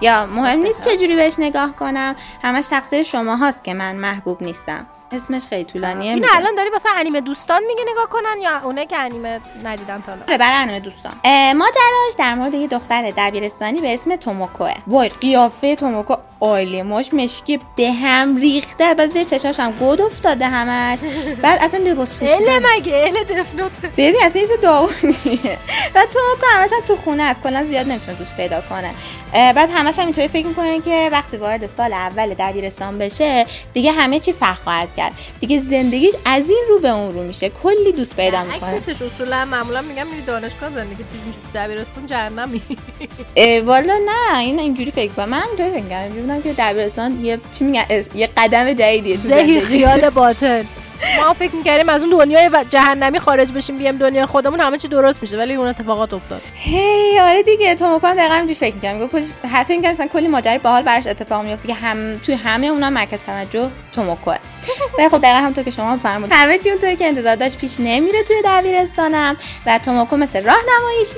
[0.00, 2.16] یا مهم نیست چجوری بهش نگاه کنم.
[2.42, 4.86] همش تقصیر شما هاست که من محبوب نیستم.
[5.12, 6.28] اسمش خیلی طولانیه این میگم.
[6.36, 10.24] الان داری واسه انیمه دوستان میگه نگاه کنن یا اونه که انیمه ندیدن تا حالا
[10.28, 11.12] آره برای انیمه دوستان.
[11.24, 14.74] اه، ماجراش در مورد یه دختر دبیرستانی به اسم توموکوه.
[14.86, 16.16] وای قیافه توموکو.
[16.40, 18.94] عالیه ماش مشکی به هم ریخته.
[18.94, 20.98] بعد زیر چشاش هم گود افتاده همش.
[21.42, 25.58] بعد اصلا لباس اله پوشیده مگه؟ اله دفنوت ببین اصلا یه داغونیه.
[25.94, 27.42] بعد توموکو همش هم تو خونه است.
[27.42, 28.94] کلا زیاد نمی‌تونه دوست پیدا کنه.
[29.32, 34.20] بعد همش هم اینطوری فکر می‌کنه که وقتی وارد سال اول دبیرستان بشه دیگه همه
[34.20, 35.03] چی فرق خواهد کرد.
[35.40, 37.48] دیگه زندگیش از این رو به اون رو میشه.
[37.48, 38.70] کلی دوست پیدا می‌کنه.
[38.70, 41.38] عکسش اصولا معمولا میگم میری دانشگاه زندگی چیز میشه.
[41.52, 42.62] تو دبیرستان جهنمی.
[43.64, 47.84] والا نه این اینجوری فکر کنم منم اینطوری فکر کردم که دبیرستان یه چی میگن
[47.90, 49.60] اس- یه قدم جدیدیه تو زهی.
[49.60, 50.64] خیال باطن.
[51.20, 54.88] ما فکر می‌کردیم از اون دنیای و- جهنمی خارج بشیم بیام دنیای خودمون همه چی
[54.88, 56.42] درست میشه ولی اون اتفاقات افتاد.
[56.54, 60.28] هی آره دیگه تو مکان دقیقا اینجوری فکر می‌کنم میگه کجا حتی اینکه مثلا کلی
[60.28, 64.36] ماجرای باحال براش اتفاق میفته که هم توی همه اونا مرکز توجه توموکوه
[64.98, 68.22] ولی خب دقیقا همونطور که شما فرمود همه چی اونطوری که انتظار داشت پیش نمیره
[68.22, 69.36] توی دبیرستانم.
[69.66, 71.08] و توموکو مثل راهنماییش.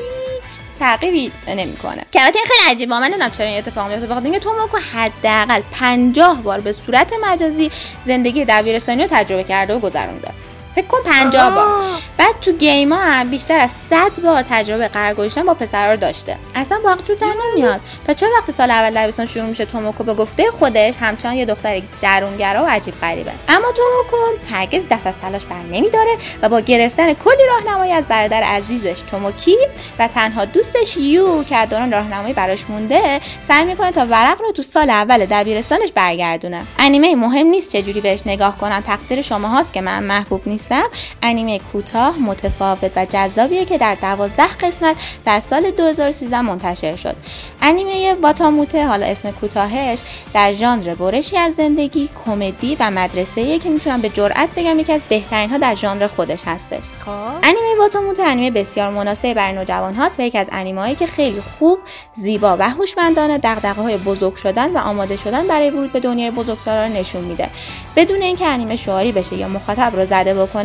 [0.78, 2.02] تغییری نمی‌کنه.
[2.14, 2.94] البته خیلی عجیبه.
[2.94, 7.70] من نمی‌دونم چرا این اتفاق میفته بخاطر اینکه توموکو حداقل 50 بار به صورت مجازی
[8.06, 10.28] زندگی دبیرستانی رو تجربه کرده و گذرونده.
[10.76, 11.84] فکر کن 50 بار.
[12.16, 15.96] بعد تو گیم ها هم بیشتر از 100 بار تجربه قرار گذاشتن با پسرا رو
[15.96, 16.36] داشته.
[16.54, 17.80] اصلا واقعا جور در نمیاد.
[18.06, 21.82] پس چرا وقتی سال اول دبیرستان شروع میشه توموکو به گفته خودش همچنان یه دختر
[22.02, 23.30] درونگرا و عجیب غریبه.
[23.48, 24.16] اما توموکو
[24.54, 26.10] هرگز دست از تلاش بر نمیداره
[26.42, 29.56] و با گرفتن کلی راهنمایی از برادر عزیزش توموکی
[29.98, 34.52] و تنها دوستش یو که از دوران راهنمایی براش مونده سعی می‌کنه تا ورق رو
[34.52, 36.62] تو سال اول دبیرستانش برگردونه.
[36.78, 40.65] انیمه مهم نیست چجوری بهش نگاه کنم تقصیر شما هاست که من محبوب نیستم.
[40.68, 40.88] دونستم
[41.22, 47.16] انیمه کوتاه متفاوت و جذابیه که در دوازده قسمت در سال 2013 منتشر شد.
[47.62, 49.98] انیمه واتاموته حالا اسم کوتاهش
[50.34, 55.02] در ژانر برشی از زندگی کمدی و مدرسه که می‌تونم به جرئت بگم یکی از
[55.08, 56.84] بهترین ها در ژانر خودش هستش.
[57.04, 57.10] خب.
[57.42, 61.78] انیمه واتاموته انیمه بسیار مناسب برای نوجوان هاست و یکی از انیمه که خیلی خوب
[62.14, 66.92] زیبا و هوشمندانه دغدغه های بزرگ شدن و آماده شدن برای ورود به دنیای بزرگسالان
[66.92, 67.50] نشون میده.
[67.96, 70.55] بدون اینکه انیمه شعاری بشه یا مخاطب رو زده بکنه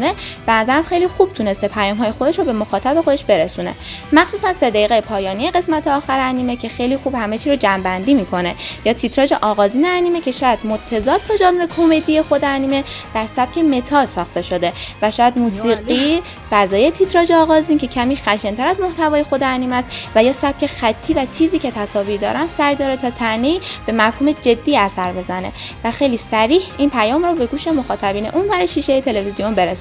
[0.46, 3.74] به نظرم خیلی خوب تونسته پیام های خودش رو به مخاطب خودش برسونه.
[4.14, 8.56] مخصوصا سه دقیقه پایانی قسمت آخر انیمه که خیلی خوب همه چی رو جنبندی می‌کنه.
[8.86, 12.84] یا تیتراژ آغازین انیمه که شاید متضاد با ژانر کمدی خود انیمه
[13.14, 16.22] در سبک متال ساخته شده و شاید موسیقی
[16.52, 21.14] فضای تیتراژ آغازین که کمی خشنتر از محتوای خود انیمه است و یا سبک خطی
[21.14, 25.52] و تیزی که تصاویر دارن سعی داره تا تنی به مفهوم جدی اثر بزنه.
[25.84, 29.81] و خیلی سریع این پیام رو به گوش مخاطبین اون ور شیشه تلویزیون برسونه.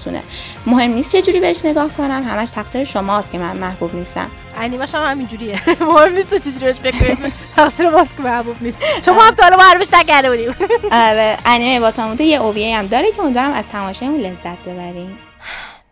[0.66, 4.30] مهم نیست چه جوری بهش نگاه کنم همش تقصیر شماست که من محبوب نیستم.
[4.56, 5.60] انیمش هم همینجوریه.
[5.80, 7.16] مهم نیست چجوری بهش فکر
[7.56, 8.78] تقصیر ماست که محبوب نیست.
[9.04, 10.68] چون ما هم تا حالا معرفش نکرده بودیم.
[11.08, 15.18] آره انیمه واتاموته یه اوویه هم داره که امیدوارم از تماشای اون لذت ببریم.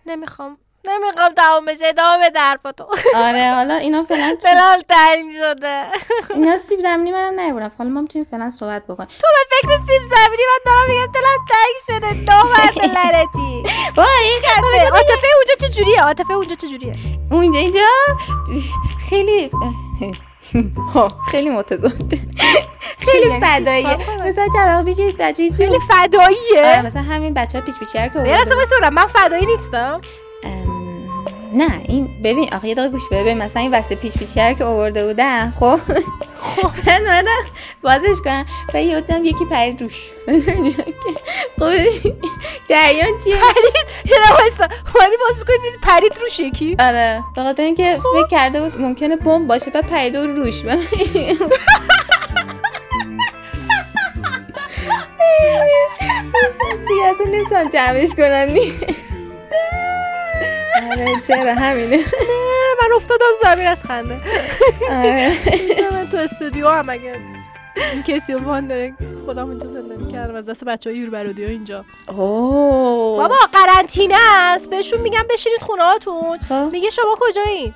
[0.07, 0.57] نمی‌خوام.
[0.85, 2.85] نمی‌خوام تمام بشه ادامه بده حرفاتو.
[3.15, 5.85] آره حالا اینا فعلا دلم تنگ شده.
[6.35, 9.09] اینا سیب زمینی منم نیبرم حالا ما می‌تونیم فعلا صحبت بکنیم.
[9.09, 12.33] تو به فکر سیب زمینی من دارم میگم دلم تنگ شده.
[12.33, 13.63] نامرد لعنتی.
[13.97, 16.95] با این آره، عاطفه اونجا چه جوریه؟ عاطفه اونجا چه جوریه؟
[17.31, 17.87] اونجا اینجا؟
[19.11, 19.51] خیلی
[21.31, 22.21] خیلی متضاده
[22.99, 28.11] خیلی فداییه؟ مثلا جواب بشه بچه خیلی آره فداییه مثلا همین بچه ها پیچ پیچی
[28.11, 28.19] که
[28.93, 30.01] من فدایی نیستم.
[31.53, 35.07] نه این ببین آخه یه دقیقه گوش ببین مثلا این وسط پیچ پیچی که آورده
[35.07, 35.81] بودن خب؟
[36.87, 37.45] من اومدم
[37.83, 40.11] بازش کنم و یه دیدم یکی پرید روش.
[41.59, 41.73] خب
[42.69, 43.35] جریان چیه؟
[44.05, 44.69] یه لحظه وایسا.
[44.95, 47.25] اومدی بازی کنی دیدی پرید روش یکی؟ آره.
[47.37, 50.63] به خاطر اینکه فکر کرده بود ممکنه بمب باشه پریده بود روش.
[56.89, 58.49] دیگه اصلا نمی‌تونم جمعش کنم.
[60.91, 61.97] آره چرا؟ همینه.
[62.83, 64.21] من افتادم زمین از خنده.
[64.91, 65.33] آره.
[65.93, 67.17] من تو استودیو هم اگه
[67.93, 70.35] این کسی رو وان داره خودم اینجا زنده می‌کردم.
[70.35, 71.85] از دست بچه های یور برادی اینجا.
[72.09, 73.19] اوه.
[73.19, 74.71] بابا قرنطینه است.
[74.71, 76.69] بهشون میگم بشینید خونه هاتون خب.
[76.73, 77.75] میگه شما کجایین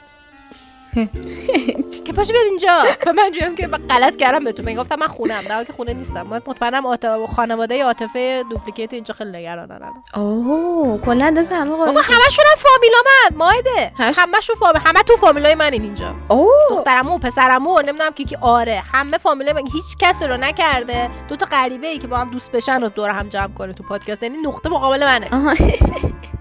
[2.06, 2.82] که پاشو بیاد اینجا.
[3.06, 4.64] و من جویم که غلط کردم بهتون.
[4.66, 6.22] می‌گفتم من خونم حالی که خونه نیستم.
[6.30, 12.44] من مطمئنم خانواده عاطفه دوپلیکیت اینجا خیلی نگرانن اوه کلا دست همه بابا قایق همشون
[12.50, 13.36] هم فامیلا من.
[13.36, 16.14] مایده همش- همشون فامیل همه تو فامیلای منین اینجا.
[16.28, 16.48] اوه.
[16.70, 18.82] دخترمو پسرمو نمی‌دونم کی کی آره.
[18.92, 19.62] همه فامیلای من.
[19.72, 21.10] هیچ کسی رو نکرده.
[21.28, 23.82] دو تا غریبه ای که با هم دوست بشن و دور هم جمع کنه تو
[23.82, 24.22] پادکست.
[24.22, 25.28] یعنی نقطه مقابل منه.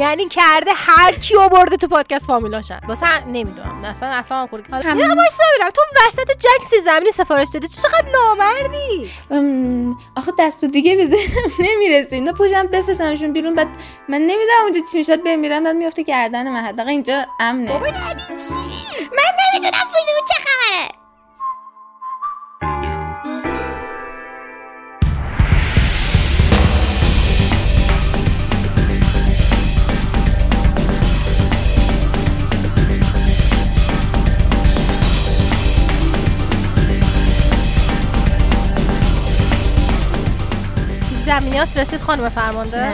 [0.00, 3.84] یعنی کرده هر کیو برده تو پادکست فامیلاشن واسه نمی‌دونم.
[3.84, 7.68] اصلا اصلا هم یه دقیقه وایسا تو وسط جنگ سیر زمینی سفارش دادی.
[7.68, 9.10] چقدر نامردی.
[9.30, 13.54] ام، آخه دست دیگه به ذهنم نمی‌رسه اینا پوشم بفرستمشون بیرون.
[13.54, 13.68] بعد
[14.08, 15.22] من نمی‌دونم اونجا چی می‌شد.
[15.22, 16.64] بمیرم بعد میفته گردن من.
[16.64, 17.72] حداقل اینجا امنه.
[17.72, 17.94] بابا چی؟
[19.12, 21.03] من نمی‌دونم بیرون چه خبره.
[41.40, 42.92] زمینیات رسید خانم فرمانده؟ نه.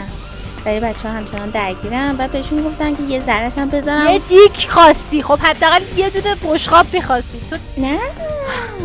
[0.65, 4.07] برای بچه ها همچنان درگیرم و بهشون گفتن که یه ذرهش هم بذارم.
[4.11, 5.23] یه دیک خواستی.
[5.23, 7.41] خب حداقل یه دونه بشقاب می‌خواستی.
[7.51, 7.99] تو نه.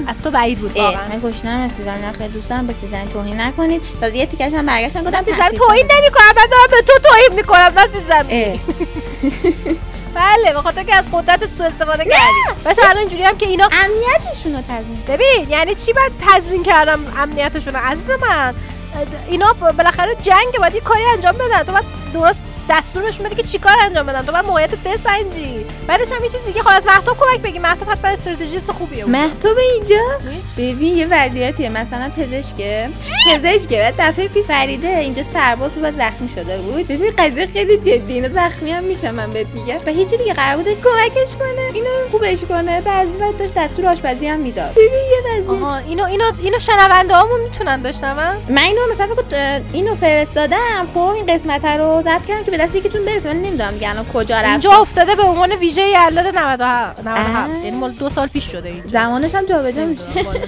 [0.07, 1.07] از تو بعید بود واقعا.
[1.07, 3.81] من گشنم سیب زمینی خیلی دوست دارم زمینی توهین نکنید.
[4.01, 5.85] تازه یه تیکش هم برگشتن گفتم توهین.
[5.97, 6.33] نمی‌کنم.
[6.37, 7.71] من دارم به تو توهین می‌کنم.
[8.09, 8.59] زمینی اه.
[10.15, 12.61] بله به خاطر که از قدرت سوء استفاده کردی.
[12.65, 16.99] باشه الان اینجوری هم که اینا امنیتشون رو تضمین ببین یعنی چی باید تضمین کردم
[17.17, 18.53] امنیتشون رو؟ عزیز من.
[19.27, 21.63] اینا بالاخره جنگ باید کاری انجام بدن.
[21.63, 25.65] تو باید درست دستور بهشون بدی که چیکار انجام بدن؟ تو باید موقعیت بسنجی.
[25.87, 27.59] بعدش هم یه چیز دیگه خب از مهتاب کمک بگی.
[27.59, 29.05] مهتاب حتما استراتژیست خوبیه.
[29.05, 30.01] محتوب اینجا؟
[30.57, 31.69] ببین یه وضعیتیه.
[31.69, 32.89] مثلا پزشکه.
[33.27, 33.77] پزشکه.
[33.77, 36.87] بعد دفعه پیش خریده اینجا سرباز بود و زخمی شده بود.
[36.87, 38.13] ببین قضیه خیلی جدی.
[38.13, 39.77] اینا زخمی هم میشه من بهت میگم.
[39.85, 41.71] و هیچی دیگه قرار بودش کمکش کنه.
[41.73, 42.81] اینو خوبش کنه.
[42.81, 44.71] بعضی وقت داشت دستور آشپزی هم می‌داد.
[44.71, 45.49] ببین یه وضعیت.
[45.49, 48.37] آها اینو اینو اینو شنونده هامون می‌تونن بشنون.
[48.49, 49.07] من اینو مثلا
[49.73, 50.87] اینو فرستادم.
[50.93, 53.33] خب این قسمت رو ضبط کردم که به دست یکیتون برسه.
[53.33, 57.71] من نمی‌دونم دیگه الان کجا رفت اینجا افتاده به عنوان ویژه یلد 97 97 یعنی
[57.71, 58.89] مال دو سال پیش شده اینجا.
[58.89, 60.03] زمانش هم جابجا میشه.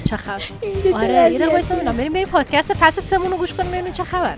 [0.10, 0.41] چه خبر.
[0.93, 4.38] آره یه؟ دقیقه ببینم بریم بریم پادکست پس سمون رو گوش کنیم ببینیم چه خبره.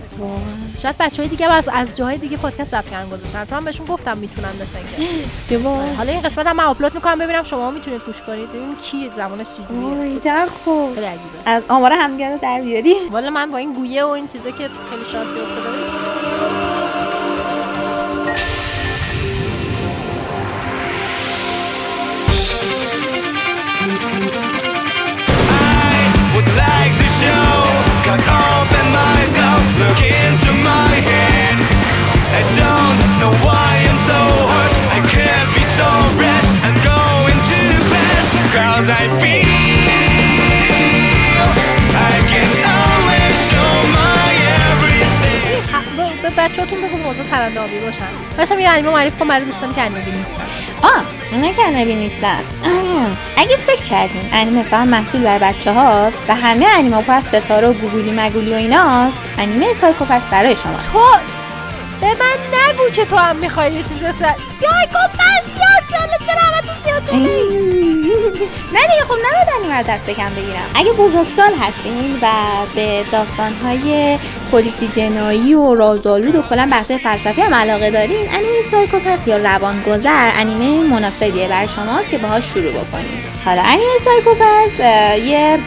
[0.81, 3.45] شاید بچهای دیگه از از جاهای دیگه پادکست ضبط کردن گذاشتن.
[3.45, 5.03] تو هم بهشون گفتم می‌تونن مثلا که
[5.55, 8.49] جوا حالا این قسمت هم من آپلود می‌کنم ببینم شما می‌تونید گوش کنید.
[8.49, 10.95] ببینیم کی زمانش چجوریه خوب.
[10.95, 11.37] خیلی عجیبه.
[11.45, 12.95] از آمار همدیگه رو در بیاری.
[13.11, 16.38] والا من با این گویه و این چیزا که خیلی شانسی افتاده
[27.19, 27.51] show.
[28.07, 31.55] Cut open my scalp, look into my head.
[32.39, 34.19] I don't know why I'm so
[34.51, 35.89] harsh I can't be so
[36.21, 36.49] rash.
[36.65, 38.29] I'm going to clash.
[38.55, 39.38] Cause I feel
[46.39, 48.07] بچه‌هاتون بگو موضوع پرنده آبی باشن.
[48.37, 50.43] داشتم یه انیمه معرفی کنم برای دوستانی که انیمه نیستن.
[50.81, 52.39] آه اینا که انیمه نیستن.
[53.37, 57.73] اگه فکر کردین انیمه فقط محصول برای بچه هاست و همه انیمه از ستاره و
[57.73, 60.79] گوگولی مگولی و ایناست انیمه سایکوپت برای شما.
[60.93, 60.99] تو
[62.01, 62.35] به من
[62.79, 64.25] نگو که تو هم می‌خوای یه چیز مثل
[64.59, 67.19] سیاکوپس سیاه چاله چرا همه تو سیاه
[68.73, 70.69] نه دیگه خب نباید انیمه رو دست کم بگیرم.
[70.75, 72.27] اگه بزرگسال هستین و
[72.75, 74.17] به داستانهای
[74.51, 80.31] پلیسی جنایی و رازآلود و کلا بحث فلسفی هم علاقه دارین انیمه Psycho-Pass یا روانگذر
[80.35, 84.79] انیمه مناسبیه برای شماست که باهاش شروع بکنید حالا انیمه Psycho-Pass
[85.25, 85.59] یه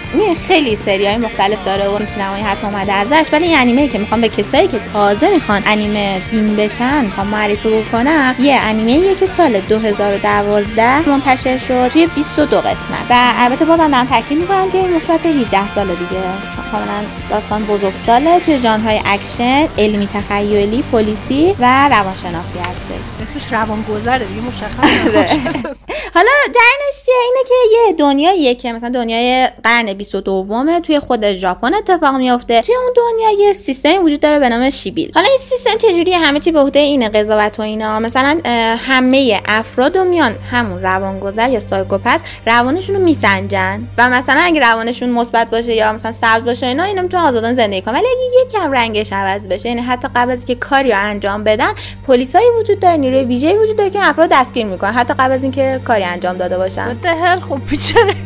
[0.48, 4.20] خیلی سری های مختلف داره و سینمایی حتی اومده ازش ولی این انیمه که می‌خوام
[4.20, 9.60] به کسایی که تازه می‌خوان انیمه بین بشن می‌خوام معرفی بکنم یه انیمه که سال
[9.60, 13.06] 2012 منتشر شد توی 22 قسمت.
[13.10, 16.22] و البته بازم دارم تاکید می‌کنم که این مثبت 17 سال دیگه
[16.56, 23.28] چون کاملا داستان بزرگساله توی ژانرهای اکشن علمی تخیلی پلیسی و روانشناختی هستش.
[23.30, 25.42] اسمش روانگذره دیگه مشخصه.
[26.14, 31.74] حالا جرنش چیه؟ اینه که یه دنیاییه که مثلا دنیای قرن 22 توی خود ژاپن
[31.74, 35.12] اتفاق میفته توی اون دنیا یه سیستمی وجود داره به نام شیبیل.
[35.14, 38.40] حالا این سیستم چجوریه؟ همه چی به عهده اینه قضاوت و اینا مثلا
[38.88, 45.10] همه افراد رو میان همون روانگذر یا سایکوپس روانشون رو میسنجن و مثلا اگه روانشون
[45.10, 47.94] مثبت باشه یا مثلا سبز باشه اینا اینا می‌تونن آزادان زندگی کنن.
[47.94, 51.72] ولی اگه یکم رنگش عوض بشه یعنی حتی قبل از اینکه کاری رو انجام بدن
[52.06, 55.42] پلیسایی وجود داره نیروی ویژه‌ای وجود داره که این افراد دستگیر می‌کنن حتی قبل از
[55.42, 56.94] اینکه کاری انجام داده باشن.
[56.94, 57.60] دهل خب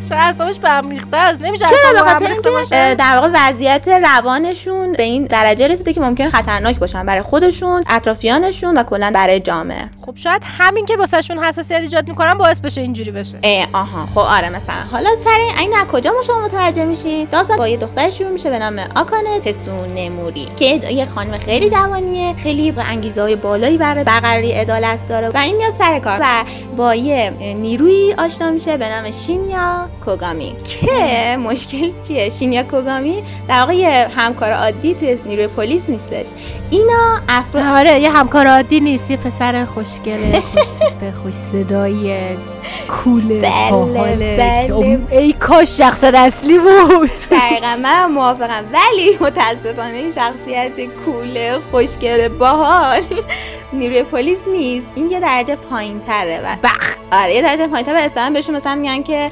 [0.09, 4.93] چرا اعصابش به هم ریخته است؟ نمیشه چرا به خاطر اینکه در واقع وضعیت روانشون
[4.93, 7.85] به این درجه رسیده که ممکن خطرناک باشن برای خودشون.
[8.47, 9.91] اطرافیانشون و کلا برای جامعه.
[10.07, 13.39] خب شاید همین که واسهشون حساسیت ایجاد می‌کنن باعث بشه اینجوری بشه.
[13.43, 14.07] اه، آها.
[14.07, 14.75] خب آره مثلا.
[14.93, 18.51] حالا سر این از کجا ما شما متوجه میشین داستان با یه دختر شروع میشه
[18.51, 24.05] به نام آکانه تسونموری که یه خانم خیلی جوانیه خیلی با انگیزه های بالایی برای
[24.05, 26.45] برقراری عدالت داره و این میاد سر کار و
[26.77, 33.61] با یه نیروی آشنا میشه به نام شینیا کوگامی که مشکل چیه؟ شینیا کوگامی در
[33.61, 36.27] واقع یه همکار عادی توی نیروی پلیس نیستش.
[36.71, 42.17] اینا افراد آره یه همکار عادی نیست یه پسر خوشگله خوشتیپه خوش صدایی
[42.89, 45.01] کوله بله، بله.
[45.11, 47.11] ای کاش شخصیت اصلی بود.
[47.31, 48.65] دقیقا من موافقم.
[48.73, 50.73] ولی متاسفانه این شخصیت
[51.05, 53.03] کوله خوشگل باحال
[53.73, 54.87] نیروی پلیس نیست.
[54.95, 56.97] این یه درجه پایین تره و بخ.
[57.13, 59.31] آره یه درجه پایین تره و اصلا بهشون مثلا میگن که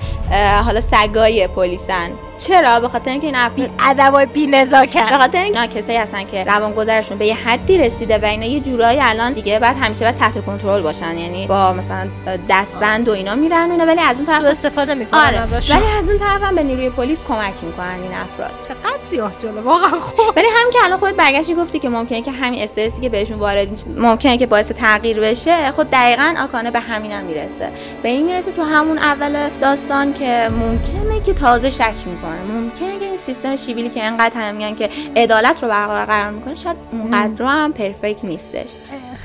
[0.65, 2.11] حالا سگای پلیسن.
[2.39, 7.19] چرا؟ به خاطر اینکه این افراد بی به نزاکت خاطر اینا کسایی هستن که روانگذرشون
[7.19, 10.83] به یه حدی رسیده و اینا یه جورایی الان دیگه بعد همیشه باید تحت کنترل
[10.83, 11.19] باشن.
[11.19, 12.09] یعنی با مثلا
[12.49, 15.41] دستبند و اینا میرن اونه ولی از اون طرف استفاده می‌کنن آره.
[15.41, 15.77] ازشون.
[15.77, 18.51] ولی از اون طرف هم به نیروی پلیس کمک می‌کنن این افراد.
[18.69, 20.37] چقدر سیاه جلو واقعا خوب.
[20.37, 23.71] ولی هم که الان خودت برگشتی گفتی که ممکنه که همین استرسی که بهشون وارد
[23.71, 27.73] میشه ممکنه که باعث تغییر بشه خود دقیقا آکانه به همینم می‌رسه.
[28.03, 32.24] به این می‌رسه تو همون اول داستان که ممکنه که تازه شک می‌کنه.
[32.29, 36.55] ممکنه که این سیستم شیبیلی که انقدر هم میگن که عدالت رو برقرار قرار می‌کنه
[36.55, 38.71] شاید اونقدر رو هم پرفکت نیستش.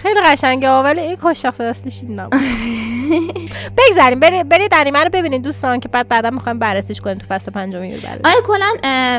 [0.04, 2.42] خیلی قشنگه ولی ای کاش شخص اصلیش این نبود.
[3.78, 7.84] بگذاریم برید انیمه رو ببینید دوستان که بعد بعدا می‌خوایم بررسیش کنیم تو فصل پنجم
[7.84, 8.66] یور آره کلا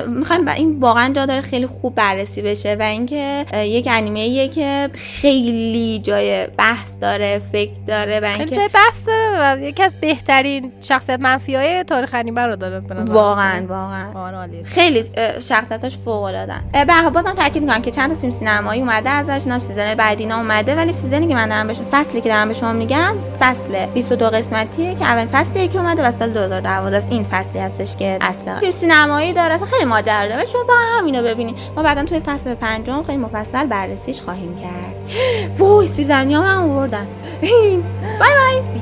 [0.09, 4.91] می‌خوایم این واقعا جا داره خیلی خوب بررسی بشه و اینکه یک انیمه ایه که
[4.95, 10.73] خیلی جای بحث داره فکر داره و اینکه جای بحث داره و یکی از بهترین
[10.81, 14.13] شخصیت منفی های تاریخ انیمه رو داره واقعا واقعا.
[14.13, 14.63] عالیه.
[14.63, 15.05] خیلی
[15.41, 19.59] شخصیتاش فوق العاده به بازم تاکید می‌کنم که چند تا فیلم سینمایی اومده ازش اینم
[19.59, 22.73] season بعدی اومده ولی season ی که من دارم بهشون فصلی که دارم به شما
[22.73, 27.09] میگم فصل 22 قسمتیه که اولین فصل یکی اومده و سال 2012 است.
[27.11, 29.55] این فصلی هستش که اصلا فیلم سینمایی داره.
[29.55, 30.37] اصلا خیلی ماجرا داره.
[30.37, 31.57] ولی شما فقط همینو ببینید.
[31.77, 34.95] ما بعدا توی فصل پنجم خیلی مفصل بررسیش خواهیم کرد.
[35.59, 37.07] وای سیر زمینی هم آوردن.
[37.41, 37.81] بای
[38.19, 38.81] بای.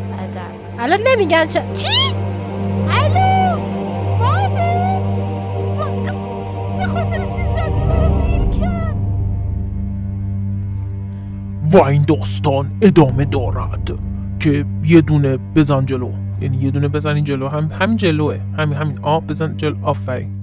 [0.79, 2.15] الان نمیگن چه چی؟
[2.91, 3.59] الو!
[8.27, 8.59] سیب
[11.73, 14.08] و این داستان ادامه دارد.
[14.41, 16.13] که یه دونه بزن جلو.
[16.41, 17.49] یعنی یه دونه بزنین جلو.
[17.49, 18.41] هم همین جلوه.
[18.59, 18.99] همین همین.
[19.03, 19.77] آ بزن جلو.
[19.83, 20.38] آفرین.